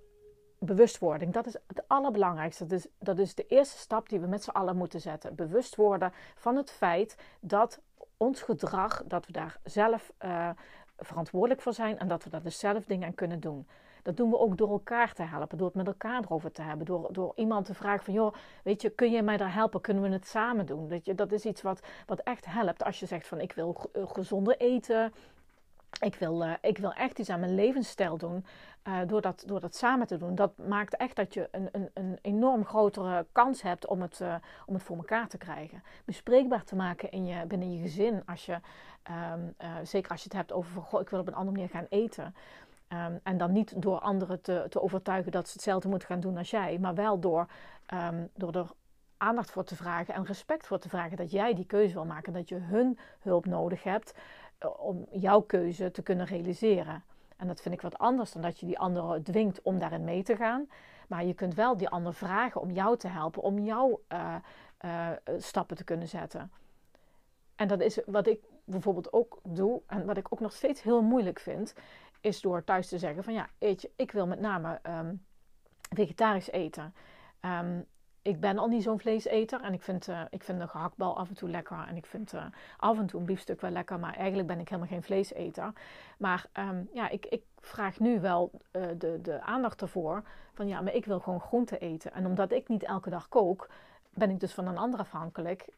bewustwording. 0.59 1.33
Dat 1.33 1.47
is 1.47 1.57
het 1.66 1.88
allerbelangrijkste. 1.88 2.66
Dat 2.66 2.79
is, 2.79 2.87
dat 2.99 3.18
is 3.18 3.35
de 3.35 3.47
eerste 3.47 3.79
stap 3.79 4.09
die 4.09 4.21
we 4.21 4.27
met 4.27 4.42
z'n 4.42 4.51
allen 4.51 4.77
moeten 4.77 5.01
zetten. 5.01 5.35
Bewust 5.35 5.77
worden 5.77 6.12
van 6.35 6.57
het 6.57 6.71
feit 6.71 7.16
dat 7.40 7.81
ons 8.16 8.42
gedrag, 8.42 9.03
dat 9.07 9.27
we 9.27 9.33
daar 9.33 9.57
zelf 9.64 10.12
uh, 10.25 10.51
verantwoordelijk 10.97 11.61
voor 11.61 11.73
zijn 11.73 11.99
en 11.99 12.09
dat 12.09 12.25
we 12.25 12.31
daar 12.31 12.42
dus 12.42 12.59
zelf 12.59 12.85
dingen 12.85 13.07
aan 13.07 13.14
kunnen 13.14 13.40
doen. 13.40 13.66
Dat 14.03 14.17
doen 14.17 14.31
we 14.31 14.38
ook 14.38 14.57
door 14.57 14.71
elkaar 14.71 15.12
te 15.12 15.23
helpen, 15.23 15.59
door 15.59 15.67
het 15.67 15.77
met 15.77 15.87
elkaar 15.87 16.23
erover 16.23 16.53
te 16.53 16.62
hebben. 16.62 16.87
Door, 16.87 17.12
door 17.12 17.33
iemand 17.37 17.67
te 17.67 17.75
vragen 17.75 18.05
van, 18.05 18.15
joh, 18.15 18.35
weet 18.65 18.83
je, 18.83 18.91
kun 18.91 19.11
je 19.11 19.23
mij 19.23 19.37
daar 19.37 19.55
helpen? 19.55 19.81
Kunnen 19.81 20.03
we 20.03 20.09
het 20.09 20.27
samen 20.27 20.67
doen? 20.67 20.88
Dat, 20.88 21.05
je, 21.05 21.15
dat 21.15 21.33
is 21.33 21.45
iets 21.45 21.62
wat, 21.62 21.81
wat 22.07 22.21
echt 22.21 22.47
helpt 22.47 22.85
als 22.85 23.01
je 23.01 23.07
zegt 23.07 23.27
van, 23.27 23.41
ik 23.41 23.53
wil 23.53 23.91
gezonder 23.93 24.57
eten. 24.57 25.12
ik 26.01 26.15
wil, 26.15 26.45
uh, 26.45 26.53
ik 26.61 26.79
wil 26.79 26.93
echt 26.93 27.19
iets 27.19 27.31
aan 27.31 27.41
mijn 27.41 27.55
levensstijl 27.55 28.17
doen. 28.17 28.45
Uh, 28.88 28.99
door, 29.07 29.21
dat, 29.21 29.45
door 29.47 29.61
dat 29.61 29.75
samen 29.75 30.07
te 30.07 30.17
doen. 30.17 30.35
Dat 30.35 30.57
maakt 30.57 30.97
echt 30.97 31.17
dat 31.17 31.35
je 31.35 31.49
een, 31.51 31.69
een, 31.73 31.91
een 31.95 32.19
enorm 32.23 32.65
grotere 32.65 33.27
kans 33.33 33.62
hebt 33.62 33.87
om 33.87 34.03
het, 34.03 34.21
om 34.67 34.75
het 34.75 34.83
voor 34.83 34.97
elkaar 34.97 35.29
te 35.29 35.38
krijgen. 35.38 35.83
Bespreekbaar 36.05 36.65
te 36.65 36.77
maken 36.77 37.11
in 37.11 37.27
je, 37.27 37.47
binnen 37.47 37.73
je 37.73 37.83
gezin. 37.83 38.23
Als 38.27 38.47
je, 38.47 38.59
um, 39.33 39.55
zeker 39.83 40.11
als 40.11 40.23
je 40.23 40.29
het 40.29 40.37
hebt 40.38 40.53
over, 40.53 40.83
goh, 40.83 41.01
ik 41.01 41.09
wil 41.09 41.21
op 41.21 41.27
een 41.27 41.35
andere 41.35 41.57
manier 41.57 41.71
gaan 41.71 41.87
eten. 41.88 42.35
Um, 42.92 43.20
en 43.22 43.38
dan 43.38 43.52
niet 43.52 43.83
door 43.83 43.98
anderen 43.98 44.40
te, 44.40 44.66
te 44.68 44.83
overtuigen 44.83 45.33
dat 45.33 45.46
ze 45.46 45.52
hetzelfde 45.52 45.88
moeten 45.88 46.09
gaan 46.09 46.20
doen 46.20 46.37
als 46.37 46.50
jij. 46.50 46.78
Maar 46.78 46.94
wel 46.94 47.20
door, 47.20 47.46
um, 47.94 48.28
door 48.35 48.55
er 48.55 48.70
aandacht 49.16 49.50
voor 49.50 49.64
te 49.64 49.76
vragen 49.76 50.14
en 50.14 50.24
respect 50.24 50.66
voor 50.66 50.78
te 50.78 50.88
vragen 50.88 51.16
dat 51.16 51.31
jij 51.31 51.55
die 51.55 51.66
keuze 51.66 51.94
wil 51.94 52.05
maken. 52.05 52.33
Dat 52.33 52.48
je 52.48 52.57
hun 52.57 52.98
hulp 53.20 53.46
nodig 53.46 53.83
hebt 53.83 54.14
om 54.76 55.07
jouw 55.11 55.40
keuze 55.40 55.90
te 55.90 56.02
kunnen 56.02 56.26
realiseren. 56.26 57.05
En 57.37 57.46
dat 57.46 57.61
vind 57.61 57.74
ik 57.74 57.81
wat 57.81 57.98
anders 57.98 58.33
dan 58.33 58.42
dat 58.42 58.61
je 58.61 58.66
die 58.66 58.78
andere 58.78 59.22
dwingt 59.22 59.62
om 59.62 59.78
daarin 59.78 60.05
mee 60.05 60.22
te 60.22 60.37
gaan. 60.37 60.68
Maar 61.09 61.24
je 61.24 61.35
kunt 61.35 61.55
wel 61.55 61.76
die 61.76 61.88
ander 61.88 62.14
vragen 62.14 62.61
om 62.61 62.70
jou 62.70 62.96
te 62.96 63.09
helpen, 63.09 63.42
om 63.42 63.59
jouw 63.59 64.00
uh, 64.12 64.35
uh, 64.85 65.09
stappen 65.38 65.76
te 65.76 65.85
kunnen 65.85 66.09
zetten. 66.09 66.50
En 67.57 67.68
dat 67.68 67.81
is 67.81 68.00
wat 68.07 68.26
ik 68.26 68.40
bijvoorbeeld 68.64 69.12
ook 69.12 69.40
doe 69.42 69.83
en 69.87 70.07
wat 70.07 70.16
ik 70.16 70.26
ook 70.33 70.40
nog 70.40 70.52
steeds 70.52 70.83
heel 70.83 71.02
moeilijk 71.02 71.38
vind, 71.38 71.74
is 72.23 72.41
door 72.41 72.65
thuis 72.65 72.89
te 72.89 72.99
zeggen 72.99 73.25
van 73.25 73.33
ja, 73.33 73.49
eet 73.59 73.91
ik 73.97 74.13
wil 74.13 74.27
met 74.27 74.41
name 74.41 74.81
um, 74.87 75.25
vegetarisch 75.91 76.51
eten. 76.51 76.95
Um, 77.41 77.87
ik 78.23 78.41
ben 78.41 78.59
al 78.59 78.69
niet 78.69 78.83
zo'n 78.83 79.01
vleeseter 79.01 79.61
en 79.61 79.73
ik 79.73 79.83
vind, 79.83 80.09
uh, 80.09 80.21
ik 80.31 80.43
vind 80.43 80.61
een 80.61 80.69
gehaktbal 80.69 81.17
af 81.17 81.29
en 81.29 81.35
toe 81.35 81.49
lekker. 81.49 81.85
En 81.89 81.97
ik 81.97 82.07
vind 82.07 82.33
uh, 82.33 82.45
af 82.77 82.99
en 82.99 83.07
toe 83.07 83.21
een 83.21 83.27
biefstuk 83.27 83.61
wel 83.61 83.71
lekker, 83.71 83.99
maar 83.99 84.15
eigenlijk 84.15 84.49
ben 84.49 84.61
ik 84.61 84.69
helemaal 84.69 84.91
geen 84.91 85.03
vleeseter. 85.03 85.73
Maar 86.19 86.47
um, 86.53 86.89
ja, 86.93 87.09
ik, 87.09 87.27
ik, 87.27 87.43
vraag 87.59 87.99
nu 87.99 88.21
wel 88.21 88.51
uh, 88.73 88.83
de, 88.99 89.19
de 89.23 89.41
aandacht 89.41 89.83
ervoor 89.83 90.23
van 90.53 90.69
ja, 90.69 90.81
maar 90.81 90.95
ik 90.95 91.05
wil 91.05 91.21
gewoon 91.21 91.41
groente 91.41 91.79
eten. 91.79 92.13
En 92.13 92.27
omdat 92.27 92.53
ik 92.53 92.69
niet 92.69 92.83
elke 92.83 93.11
dag 93.11 93.29
kook, 93.29 93.69
ben 94.11 94.31
ik 94.31 94.41
dus 94.41 94.55
van 94.55 94.67
een 94.67 94.79
ander 94.79 95.01
afhankelijk, 95.01 95.69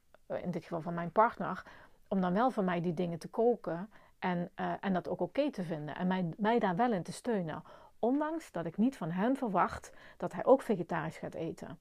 in 0.42 0.50
dit 0.50 0.62
geval 0.62 0.80
van 0.80 0.94
mijn 0.94 1.10
partner, 1.10 1.62
om 2.08 2.20
dan 2.20 2.32
wel 2.32 2.50
voor 2.50 2.64
mij 2.64 2.80
die 2.80 2.94
dingen 2.94 3.18
te 3.18 3.28
koken 3.28 3.88
en, 4.24 4.50
en 4.80 4.92
dat 4.92 5.08
ook 5.08 5.20
oké 5.20 5.50
te 5.50 5.62
vinden. 5.62 5.96
En 5.96 6.06
mij, 6.06 6.28
mij 6.36 6.58
daar 6.58 6.76
wel 6.76 6.92
in 6.92 7.02
te 7.02 7.12
steunen. 7.12 7.62
Ondanks 7.98 8.52
dat 8.52 8.66
ik 8.66 8.76
niet 8.76 8.96
van 8.96 9.10
hem 9.10 9.36
verwacht 9.36 9.92
dat 10.16 10.32
hij 10.32 10.44
ook 10.44 10.62
vegetarisch 10.62 11.16
gaat 11.16 11.34
eten. 11.34 11.78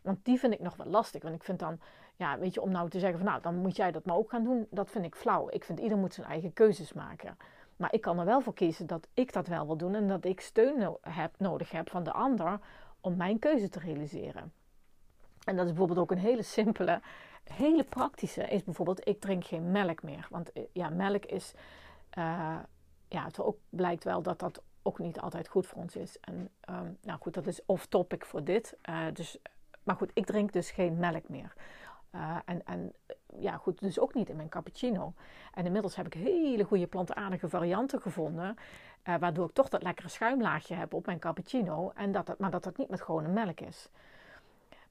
Want 0.00 0.24
die 0.24 0.38
vind 0.38 0.52
ik 0.52 0.60
nog 0.60 0.76
wel 0.76 0.86
lastig. 0.86 1.22
Want 1.22 1.34
ik 1.34 1.44
vind 1.44 1.58
dan, 1.58 1.80
ja, 2.16 2.38
weet 2.38 2.54
je, 2.54 2.60
om 2.60 2.70
nou 2.70 2.88
te 2.88 2.98
zeggen 2.98 3.18
van 3.18 3.28
nou, 3.28 3.42
dan 3.42 3.56
moet 3.56 3.76
jij 3.76 3.90
dat 3.92 4.04
maar 4.04 4.16
ook 4.16 4.30
gaan 4.30 4.44
doen, 4.44 4.66
dat 4.70 4.90
vind 4.90 5.04
ik 5.04 5.14
flauw. 5.14 5.48
Ik 5.50 5.64
vind 5.64 5.80
ieder 5.80 5.98
moet 5.98 6.14
zijn 6.14 6.26
eigen 6.26 6.52
keuzes 6.52 6.92
maken. 6.92 7.36
Maar 7.76 7.92
ik 7.92 8.00
kan 8.00 8.18
er 8.18 8.24
wel 8.24 8.40
voor 8.40 8.54
kiezen 8.54 8.86
dat 8.86 9.08
ik 9.14 9.32
dat 9.32 9.46
wel 9.46 9.66
wil 9.66 9.76
doen 9.76 9.94
en 9.94 10.08
dat 10.08 10.24
ik 10.24 10.40
steun 10.40 10.96
heb, 11.00 11.34
nodig 11.38 11.70
heb 11.70 11.90
van 11.90 12.02
de 12.02 12.12
ander 12.12 12.58
om 13.00 13.16
mijn 13.16 13.38
keuze 13.38 13.68
te 13.68 13.78
realiseren. 13.78 14.52
En 15.44 15.56
dat 15.56 15.64
is 15.64 15.70
bijvoorbeeld 15.70 15.98
ook 15.98 16.10
een 16.10 16.18
hele 16.18 16.42
simpele, 16.42 17.00
hele 17.44 17.84
praktische, 17.84 18.42
is 18.42 18.64
bijvoorbeeld 18.64 19.08
ik 19.08 19.20
drink 19.20 19.44
geen 19.44 19.70
melk 19.70 20.02
meer. 20.02 20.26
Want 20.30 20.52
eh, 20.52 20.62
ja, 20.72 20.88
melk 20.88 21.24
is, 21.24 21.54
uh, 22.18 22.58
ja, 23.08 23.24
het 23.24 23.40
ook 23.40 23.58
blijkt 23.68 24.04
wel 24.04 24.22
dat 24.22 24.38
dat 24.38 24.62
ook 24.82 24.98
niet 24.98 25.20
altijd 25.20 25.48
goed 25.48 25.66
voor 25.66 25.82
ons 25.82 25.96
is. 25.96 26.20
En 26.20 26.50
um, 26.70 26.98
nou 27.02 27.18
goed, 27.20 27.34
dat 27.34 27.46
is 27.46 27.60
off 27.66 27.86
topic 27.86 28.24
voor 28.24 28.44
dit. 28.44 28.76
Uh, 28.88 29.06
dus 29.12 29.38
maar 29.82 29.96
goed, 29.96 30.10
ik 30.14 30.26
drink 30.26 30.52
dus 30.52 30.70
geen 30.70 30.98
melk 30.98 31.28
meer. 31.28 31.52
En, 32.44 32.66
en 32.66 32.92
ja, 33.38 33.56
goed, 33.56 33.80
dus 33.80 33.98
ook 33.98 34.14
niet 34.14 34.28
in 34.28 34.36
mijn 34.36 34.48
cappuccino. 34.48 35.14
En 35.54 35.66
inmiddels 35.66 35.96
heb 35.96 36.06
ik 36.06 36.14
hele 36.14 36.64
goede 36.64 36.86
plantaardige 36.86 37.48
varianten 37.48 38.00
gevonden. 38.00 38.56
Waardoor 39.02 39.46
ik 39.46 39.54
toch 39.54 39.68
dat 39.68 39.82
lekkere 39.82 40.08
schuimlaagje 40.08 40.74
heb 40.74 40.94
op 40.94 41.06
mijn 41.06 41.18
cappuccino. 41.18 41.92
En 41.94 42.12
dat 42.12 42.28
het, 42.28 42.38
maar 42.38 42.50
dat 42.50 42.64
het 42.64 42.76
niet 42.76 42.88
met 42.88 43.02
gewone 43.02 43.28
melk 43.28 43.60
is. 43.60 43.88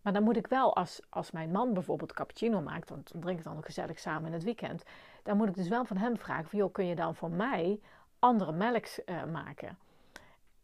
Maar 0.04 0.14
dan 0.14 0.24
moet 0.24 0.38
ik 0.38 0.48
wel, 0.48 0.76
als, 0.76 1.02
als 1.10 1.32
mijn 1.32 1.52
man 1.52 1.74
bijvoorbeeld 1.74 2.14
cappuccino 2.14 2.62
maakt, 2.62 2.90
want 2.90 3.12
dan 3.12 3.22
drink 3.22 3.38
ik 3.38 3.44
dan 3.44 3.64
gezellig 3.64 4.00
samen 4.00 4.28
in 4.28 4.34
het 4.34 4.44
weekend. 4.44 4.84
Dan 5.24 5.38
moet 5.38 5.48
ik 5.48 5.56
dus 5.56 5.68
wel 5.68 5.86
van 5.86 5.98
hem 5.98 6.18
vragen: 6.18 6.46
van, 6.46 6.60
joh, 6.60 6.72
kun 6.72 6.86
je 6.86 6.96
dan 6.96 7.16
voor 7.16 7.32
mij 7.32 7.80
andere 8.20 8.52
melk 8.52 8.86
uh, 9.06 9.24
maken? 9.24 9.78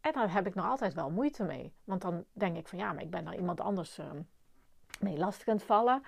En 0.01 0.11
daar 0.13 0.33
heb 0.33 0.47
ik 0.47 0.55
nog 0.55 0.65
altijd 0.65 0.93
wel 0.93 1.09
moeite 1.09 1.43
mee. 1.43 1.73
Want 1.83 2.01
dan 2.01 2.25
denk 2.33 2.57
ik 2.57 2.67
van 2.67 2.77
ja, 2.77 2.93
maar 2.93 3.03
ik 3.03 3.09
ben 3.09 3.25
daar 3.25 3.35
iemand 3.35 3.61
anders 3.61 3.99
uh, 3.99 4.05
mee 4.99 5.17
lastig 5.17 5.47
aan 5.47 5.55
het 5.55 5.63
vallen. 5.63 6.03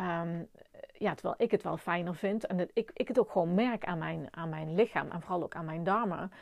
Um, 0.00 0.48
ja, 0.92 1.14
terwijl 1.14 1.34
ik 1.38 1.50
het 1.50 1.62
wel 1.62 1.76
fijner 1.76 2.14
vind. 2.14 2.46
En 2.46 2.68
ik, 2.72 2.90
ik 2.94 3.08
het 3.08 3.18
ook 3.18 3.30
gewoon 3.30 3.54
merk 3.54 3.84
aan 3.84 3.98
mijn, 3.98 4.28
aan 4.30 4.48
mijn 4.48 4.74
lichaam. 4.74 5.10
En 5.10 5.20
vooral 5.20 5.42
ook 5.42 5.54
aan 5.54 5.64
mijn 5.64 5.84
darmen. 5.84 6.32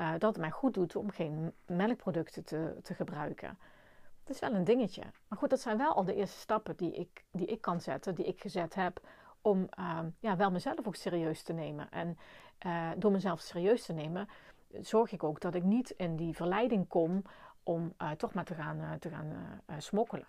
Uh, 0.00 0.10
dat 0.10 0.22
het 0.22 0.36
mij 0.36 0.50
goed 0.50 0.74
doet 0.74 0.96
om 0.96 1.10
geen 1.10 1.52
melkproducten 1.66 2.44
te, 2.44 2.76
te 2.82 2.94
gebruiken. 2.94 3.58
Dat 4.24 4.34
is 4.34 4.40
wel 4.40 4.54
een 4.54 4.64
dingetje. 4.64 5.02
Maar 5.28 5.38
goed, 5.38 5.50
dat 5.50 5.60
zijn 5.60 5.78
wel 5.78 5.94
al 5.94 6.04
de 6.04 6.14
eerste 6.14 6.38
stappen 6.38 6.76
die 6.76 6.92
ik, 6.92 7.24
die 7.30 7.46
ik 7.46 7.60
kan 7.60 7.80
zetten. 7.80 8.14
Die 8.14 8.26
ik 8.26 8.40
gezet 8.40 8.74
heb. 8.74 9.00
Om 9.40 9.68
uh, 9.78 9.98
ja, 10.18 10.36
wel 10.36 10.50
mezelf 10.50 10.86
ook 10.86 10.94
serieus 10.94 11.42
te 11.42 11.52
nemen. 11.52 11.90
En 11.90 12.18
uh, 12.66 12.90
door 12.96 13.12
mezelf 13.12 13.40
serieus 13.40 13.84
te 13.84 13.92
nemen 13.92 14.28
zorg 14.80 15.12
ik 15.12 15.22
ook 15.22 15.40
dat 15.40 15.54
ik 15.54 15.62
niet 15.62 15.90
in 15.90 16.16
die 16.16 16.34
verleiding 16.34 16.88
kom 16.88 17.22
om 17.62 17.94
uh, 17.98 18.10
toch 18.10 18.34
maar 18.34 18.44
te 18.44 18.54
gaan, 18.54 18.80
uh, 18.80 18.92
te 18.92 19.08
gaan 19.08 19.60
smokkelen. 19.78 20.26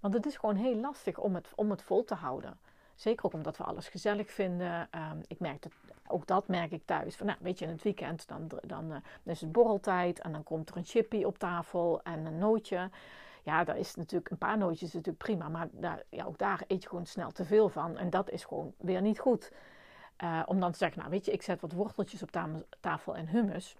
Want 0.00 0.14
het 0.14 0.26
is 0.26 0.36
gewoon 0.36 0.56
heel 0.56 0.76
lastig 0.76 1.18
om 1.18 1.34
het, 1.34 1.52
om 1.54 1.70
het 1.70 1.82
vol 1.82 2.04
te 2.04 2.14
houden. 2.14 2.58
Zeker 2.94 3.24
ook 3.24 3.32
omdat 3.32 3.56
we 3.56 3.64
alles 3.64 3.88
gezellig 3.88 4.30
vinden. 4.30 4.88
Um, 4.94 5.20
ik 5.26 5.40
merk 5.40 5.62
dat, 5.62 5.72
ook 6.10 6.26
dat 6.26 6.48
merk 6.48 6.70
ik 6.70 6.82
thuis. 6.84 7.16
Van, 7.16 7.26
nou, 7.26 7.38
weet 7.40 7.58
je, 7.58 7.64
in 7.64 7.70
het 7.70 7.82
weekend 7.82 8.28
dan, 8.28 8.48
dan, 8.48 8.88
dan 8.88 9.02
is 9.24 9.40
het 9.40 9.52
borreltijd 9.52 10.20
en 10.20 10.32
dan 10.32 10.42
komt 10.42 10.70
er 10.70 10.76
een 10.76 10.84
chippy 10.84 11.24
op 11.24 11.38
tafel 11.38 12.02
en 12.02 12.26
een 12.26 12.38
nootje. 12.38 12.90
Ja, 13.42 13.64
daar 13.64 13.78
is 13.78 13.94
natuurlijk 13.94 14.30
een 14.30 14.38
paar 14.38 14.58
nootjes 14.58 14.92
natuurlijk 14.92 15.24
prima, 15.24 15.48
maar 15.48 15.68
daar, 15.70 16.02
ja, 16.08 16.24
ook 16.24 16.38
daar 16.38 16.64
eet 16.66 16.82
je 16.82 16.88
gewoon 16.88 17.06
snel 17.06 17.30
te 17.30 17.44
veel 17.44 17.68
van. 17.68 17.96
En 17.96 18.10
dat 18.10 18.30
is 18.30 18.44
gewoon 18.44 18.74
weer 18.76 19.00
niet 19.00 19.18
goed. 19.18 19.52
Uh, 20.22 20.42
om 20.46 20.60
dan 20.60 20.72
te 20.72 20.78
zeggen, 20.78 20.98
nou 20.98 21.10
weet 21.10 21.24
je, 21.24 21.32
ik 21.32 21.42
zet 21.42 21.60
wat 21.60 21.72
worteltjes 21.72 22.22
op 22.22 22.30
tafel 22.80 23.16
en 23.16 23.28
hummus. 23.28 23.76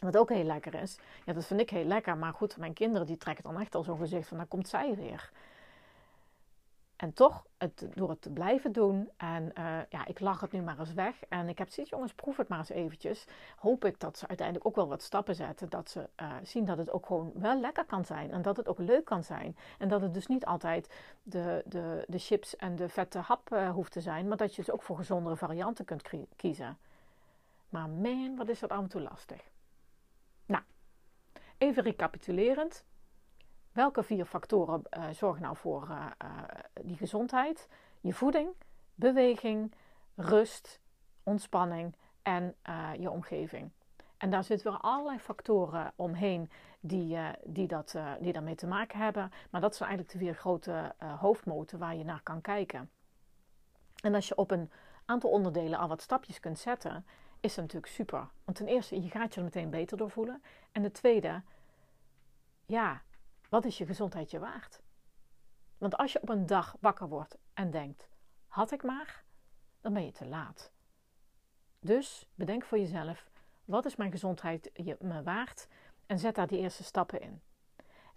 Wat 0.00 0.16
ook 0.16 0.28
heel 0.28 0.44
lekker 0.44 0.74
is. 0.74 0.98
Ja, 1.24 1.32
dat 1.32 1.44
vind 1.44 1.60
ik 1.60 1.70
heel 1.70 1.84
lekker. 1.84 2.16
Maar 2.16 2.32
goed, 2.32 2.56
mijn 2.56 2.72
kinderen 2.72 3.06
die 3.06 3.16
trekken 3.16 3.44
dan 3.44 3.60
echt 3.60 3.74
al 3.74 3.82
zo'n 3.82 3.98
gezicht 3.98 4.28
van, 4.28 4.36
daar 4.36 4.46
komt 4.46 4.68
zij 4.68 4.94
weer. 4.94 5.30
En 7.00 7.12
toch, 7.12 7.46
het, 7.58 7.86
door 7.94 8.08
het 8.08 8.22
te 8.22 8.30
blijven 8.30 8.72
doen. 8.72 9.10
En 9.16 9.52
uh, 9.58 9.78
ja, 9.88 10.06
ik 10.06 10.20
lach 10.20 10.40
het 10.40 10.52
nu 10.52 10.62
maar 10.62 10.78
eens 10.78 10.92
weg. 10.92 11.24
En 11.28 11.48
ik 11.48 11.58
heb 11.58 11.68
zoiets, 11.68 11.92
jongens, 11.92 12.14
proef 12.14 12.36
het 12.36 12.48
maar 12.48 12.58
eens 12.58 12.68
eventjes. 12.68 13.26
Hoop 13.56 13.84
ik 13.84 14.00
dat 14.00 14.18
ze 14.18 14.28
uiteindelijk 14.28 14.66
ook 14.66 14.74
wel 14.74 14.88
wat 14.88 15.02
stappen 15.02 15.34
zetten. 15.34 15.68
Dat 15.68 15.90
ze 15.90 16.08
uh, 16.22 16.32
zien 16.42 16.64
dat 16.64 16.78
het 16.78 16.90
ook 16.90 17.06
gewoon 17.06 17.32
wel 17.34 17.60
lekker 17.60 17.84
kan 17.84 18.04
zijn. 18.04 18.30
En 18.30 18.42
dat 18.42 18.56
het 18.56 18.68
ook 18.68 18.78
leuk 18.78 19.04
kan 19.04 19.24
zijn. 19.24 19.56
En 19.78 19.88
dat 19.88 20.00
het 20.00 20.14
dus 20.14 20.26
niet 20.26 20.44
altijd 20.44 20.94
de, 21.22 21.62
de, 21.66 22.04
de 22.08 22.18
chips 22.18 22.56
en 22.56 22.76
de 22.76 22.88
vette 22.88 23.18
hap 23.18 23.52
uh, 23.52 23.70
hoeft 23.70 23.92
te 23.92 24.00
zijn. 24.00 24.28
Maar 24.28 24.36
dat 24.36 24.54
je 24.54 24.62
dus 24.62 24.70
ook 24.70 24.82
voor 24.82 24.96
gezondere 24.96 25.36
varianten 25.36 25.84
kunt 25.84 26.08
kiezen. 26.36 26.78
Maar 27.68 27.88
man, 27.88 28.36
wat 28.36 28.48
is 28.48 28.58
dat 28.58 28.70
af 28.70 28.82
en 28.82 28.88
toe 28.88 29.00
lastig. 29.00 29.42
Nou, 30.46 30.62
even 31.58 31.82
recapitulerend. 31.82 32.84
Welke 33.72 34.02
vier 34.02 34.24
factoren 34.24 34.82
uh, 34.90 35.08
zorgen 35.10 35.42
nou 35.42 35.56
voor 35.56 35.88
uh, 35.90 36.06
uh, 36.24 36.42
die 36.82 36.96
gezondheid? 36.96 37.68
Je 38.00 38.14
voeding, 38.14 38.48
beweging, 38.94 39.74
rust, 40.14 40.80
ontspanning 41.22 41.96
en 42.22 42.54
je 42.98 43.10
omgeving. 43.10 43.70
En 44.16 44.30
daar 44.30 44.44
zitten 44.44 44.70
weer 44.70 44.80
allerlei 44.80 45.18
factoren 45.18 45.92
omheen 45.96 46.50
die, 46.80 47.18
die, 47.44 47.66
dat, 47.66 47.96
die 48.20 48.32
daarmee 48.32 48.54
te 48.54 48.66
maken 48.66 48.98
hebben. 48.98 49.32
Maar 49.50 49.60
dat 49.60 49.76
zijn 49.76 49.88
eigenlijk 49.88 50.18
de 50.18 50.24
vier 50.24 50.34
grote 50.34 50.94
hoofdmoten 51.18 51.78
waar 51.78 51.96
je 51.96 52.04
naar 52.04 52.20
kan 52.22 52.40
kijken. 52.40 52.90
En 54.02 54.14
als 54.14 54.28
je 54.28 54.34
op 54.34 54.50
een 54.50 54.70
aantal 55.04 55.30
onderdelen 55.30 55.78
al 55.78 55.88
wat 55.88 56.02
stapjes 56.02 56.40
kunt 56.40 56.58
zetten, 56.58 57.06
is 57.40 57.54
dat 57.54 57.64
natuurlijk 57.64 57.92
super. 57.92 58.28
Want 58.44 58.56
ten 58.56 58.66
eerste, 58.66 59.02
je 59.02 59.10
gaat 59.10 59.34
je 59.34 59.40
er 59.40 59.46
meteen 59.46 59.70
beter 59.70 59.96
door 59.96 60.10
voelen. 60.10 60.42
En 60.72 60.82
de 60.82 60.90
tweede, 60.90 61.42
ja, 62.66 63.02
wat 63.50 63.64
is 63.64 63.78
je 63.78 63.86
gezondheid 63.86 64.30
je 64.30 64.38
waard? 64.38 64.80
Want 65.78 65.96
als 65.96 66.12
je 66.12 66.22
op 66.22 66.28
een 66.28 66.46
dag 66.46 66.76
wakker 66.80 67.08
wordt 67.08 67.38
en 67.54 67.70
denkt: 67.70 68.08
had 68.46 68.72
ik 68.72 68.82
maar, 68.82 69.24
dan 69.80 69.92
ben 69.92 70.04
je 70.04 70.12
te 70.12 70.26
laat. 70.26 70.72
Dus 71.80 72.26
bedenk 72.34 72.64
voor 72.64 72.78
jezelf: 72.78 73.30
wat 73.64 73.84
is 73.84 73.96
mijn 73.96 74.10
gezondheid 74.10 74.70
me 75.00 75.22
waard? 75.22 75.68
En 76.06 76.18
zet 76.18 76.34
daar 76.34 76.46
die 76.46 76.58
eerste 76.58 76.84
stappen 76.84 77.20
in. 77.20 77.42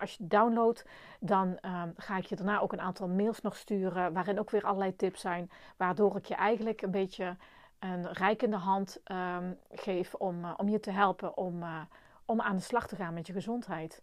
als 0.00 0.14
je 0.14 0.26
downloadt, 0.26 0.84
dan 1.20 1.48
um, 1.48 1.92
ga 1.96 2.16
ik 2.16 2.24
je 2.24 2.36
daarna 2.36 2.60
ook 2.60 2.72
een 2.72 2.80
aantal 2.80 3.08
mails 3.08 3.40
nog 3.40 3.56
sturen, 3.56 4.12
waarin 4.12 4.38
ook 4.38 4.50
weer 4.50 4.64
allerlei 4.64 4.96
tips 4.96 5.20
zijn, 5.20 5.50
waardoor 5.76 6.16
ik 6.16 6.24
je 6.24 6.34
eigenlijk 6.34 6.82
een 6.82 6.90
beetje 6.90 7.36
een 7.78 8.12
rijkende 8.12 8.56
hand 8.56 9.00
geef 9.70 10.14
om, 10.14 10.44
om 10.56 10.68
je 10.68 10.80
te 10.80 10.90
helpen 10.90 11.36
om, 11.36 11.64
om 12.24 12.40
aan 12.40 12.56
de 12.56 12.62
slag 12.62 12.86
te 12.86 12.96
gaan 12.96 13.14
met 13.14 13.26
je 13.26 13.32
gezondheid. 13.32 14.02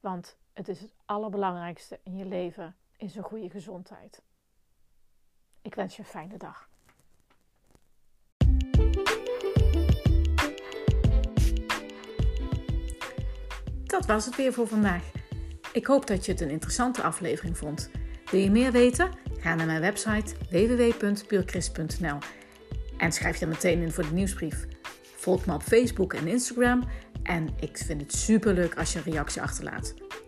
Want 0.00 0.36
het 0.54 0.68
is 0.68 0.80
het 0.80 0.94
allerbelangrijkste 1.04 2.00
in 2.02 2.16
je 2.16 2.26
leven, 2.26 2.76
is 2.96 3.16
een 3.16 3.22
goede 3.22 3.50
gezondheid. 3.50 4.22
Ik 5.62 5.74
wens 5.74 5.96
je 5.96 6.02
een 6.02 6.08
fijne 6.08 6.36
dag. 6.36 6.68
Dat 13.84 14.06
was 14.06 14.24
het 14.24 14.36
weer 14.36 14.52
voor 14.52 14.66
vandaag. 14.66 15.10
Ik 15.72 15.86
hoop 15.86 16.06
dat 16.06 16.24
je 16.24 16.32
het 16.32 16.40
een 16.40 16.50
interessante 16.50 17.02
aflevering 17.02 17.58
vond. 17.58 17.90
Wil 18.30 18.40
je 18.40 18.50
meer 18.50 18.72
weten? 18.72 19.10
Ga 19.38 19.54
naar 19.54 19.66
mijn 19.66 19.80
website 19.80 20.34
www.puurchrist.nl 20.50 22.18
en 22.96 23.12
schrijf 23.12 23.36
je 23.36 23.46
meteen 23.46 23.82
in 23.82 23.92
voor 23.92 24.04
de 24.04 24.12
nieuwsbrief. 24.12 24.66
Volg 25.16 25.46
me 25.46 25.54
op 25.54 25.62
Facebook 25.62 26.12
en 26.12 26.26
Instagram 26.26 26.84
en 27.22 27.48
ik 27.60 27.78
vind 27.78 28.00
het 28.00 28.12
super 28.12 28.54
leuk 28.54 28.78
als 28.78 28.92
je 28.92 28.98
een 28.98 29.12
reactie 29.12 29.42
achterlaat. 29.42 30.03